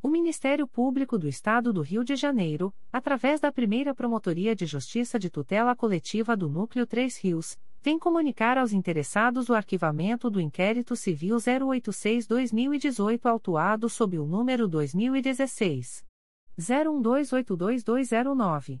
O 0.00 0.06
Ministério 0.06 0.68
Público 0.68 1.18
do 1.18 1.26
Estado 1.26 1.72
do 1.72 1.82
Rio 1.82 2.04
de 2.04 2.14
Janeiro, 2.14 2.72
através 2.92 3.40
da 3.40 3.50
primeira 3.50 3.92
Promotoria 3.92 4.54
de 4.54 4.64
Justiça 4.64 5.18
de 5.18 5.28
Tutela 5.28 5.74
Coletiva 5.74 6.36
do 6.36 6.48
Núcleo 6.48 6.86
3 6.86 7.18
Rios, 7.18 7.58
vem 7.82 7.98
comunicar 7.98 8.56
aos 8.56 8.72
interessados 8.72 9.48
o 9.48 9.54
arquivamento 9.54 10.30
do 10.30 10.40
inquérito 10.40 10.94
civil 10.94 11.38
086-2018 11.38 13.26
autuado 13.26 13.88
sob 13.88 14.16
o 14.20 14.24
número 14.24 14.68
2016. 14.68 16.04
01282209. 16.56 18.80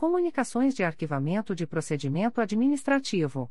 Comunicações 0.00 0.74
de 0.74 0.82
Arquivamento 0.82 1.54
de 1.54 1.66
Procedimento 1.66 2.40
Administrativo. 2.40 3.50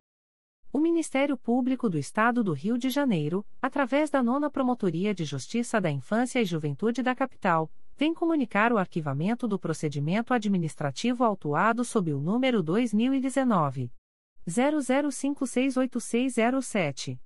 O 0.73 0.79
Ministério 0.79 1.35
Público 1.35 1.89
do 1.89 1.97
Estado 1.97 2.41
do 2.41 2.53
Rio 2.53 2.77
de 2.77 2.89
Janeiro, 2.89 3.45
através 3.61 4.09
da 4.09 4.23
Nona 4.23 4.49
Promotoria 4.49 5.13
de 5.13 5.25
Justiça 5.25 5.81
da 5.81 5.91
Infância 5.91 6.41
e 6.41 6.45
Juventude 6.45 7.03
da 7.03 7.13
Capital, 7.13 7.69
vem 7.97 8.13
comunicar 8.13 8.71
o 8.71 8.77
arquivamento 8.77 9.49
do 9.49 9.59
procedimento 9.59 10.33
administrativo 10.33 11.25
autuado 11.25 11.83
sob 11.83 12.13
o 12.13 12.21
número 12.21 12.63
2019 12.63 13.91
00568607. 14.47 17.19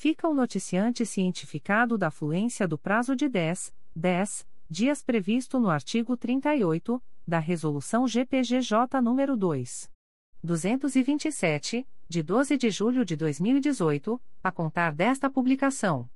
fica 0.00 0.26
o 0.26 0.32
noticiante 0.32 1.04
cientificado 1.04 1.98
da 1.98 2.10
fluência 2.10 2.66
do 2.66 2.78
prazo 2.78 3.14
de 3.14 3.28
10, 3.28 3.70
10 3.94 4.46
dias 4.66 5.02
previsto 5.02 5.60
no 5.60 5.68
artigo 5.68 6.16
38 6.16 7.02
da 7.28 7.38
Resolução 7.38 8.08
GPGJ 8.08 8.78
nº 8.98 9.36
2. 9.36 9.90
227, 10.42 11.86
de 12.08 12.22
12 12.22 12.56
de 12.56 12.70
julho 12.70 13.04
de 13.04 13.14
2018, 13.14 14.18
a 14.42 14.50
contar 14.50 14.94
desta 14.94 15.28
publicação. 15.28 16.08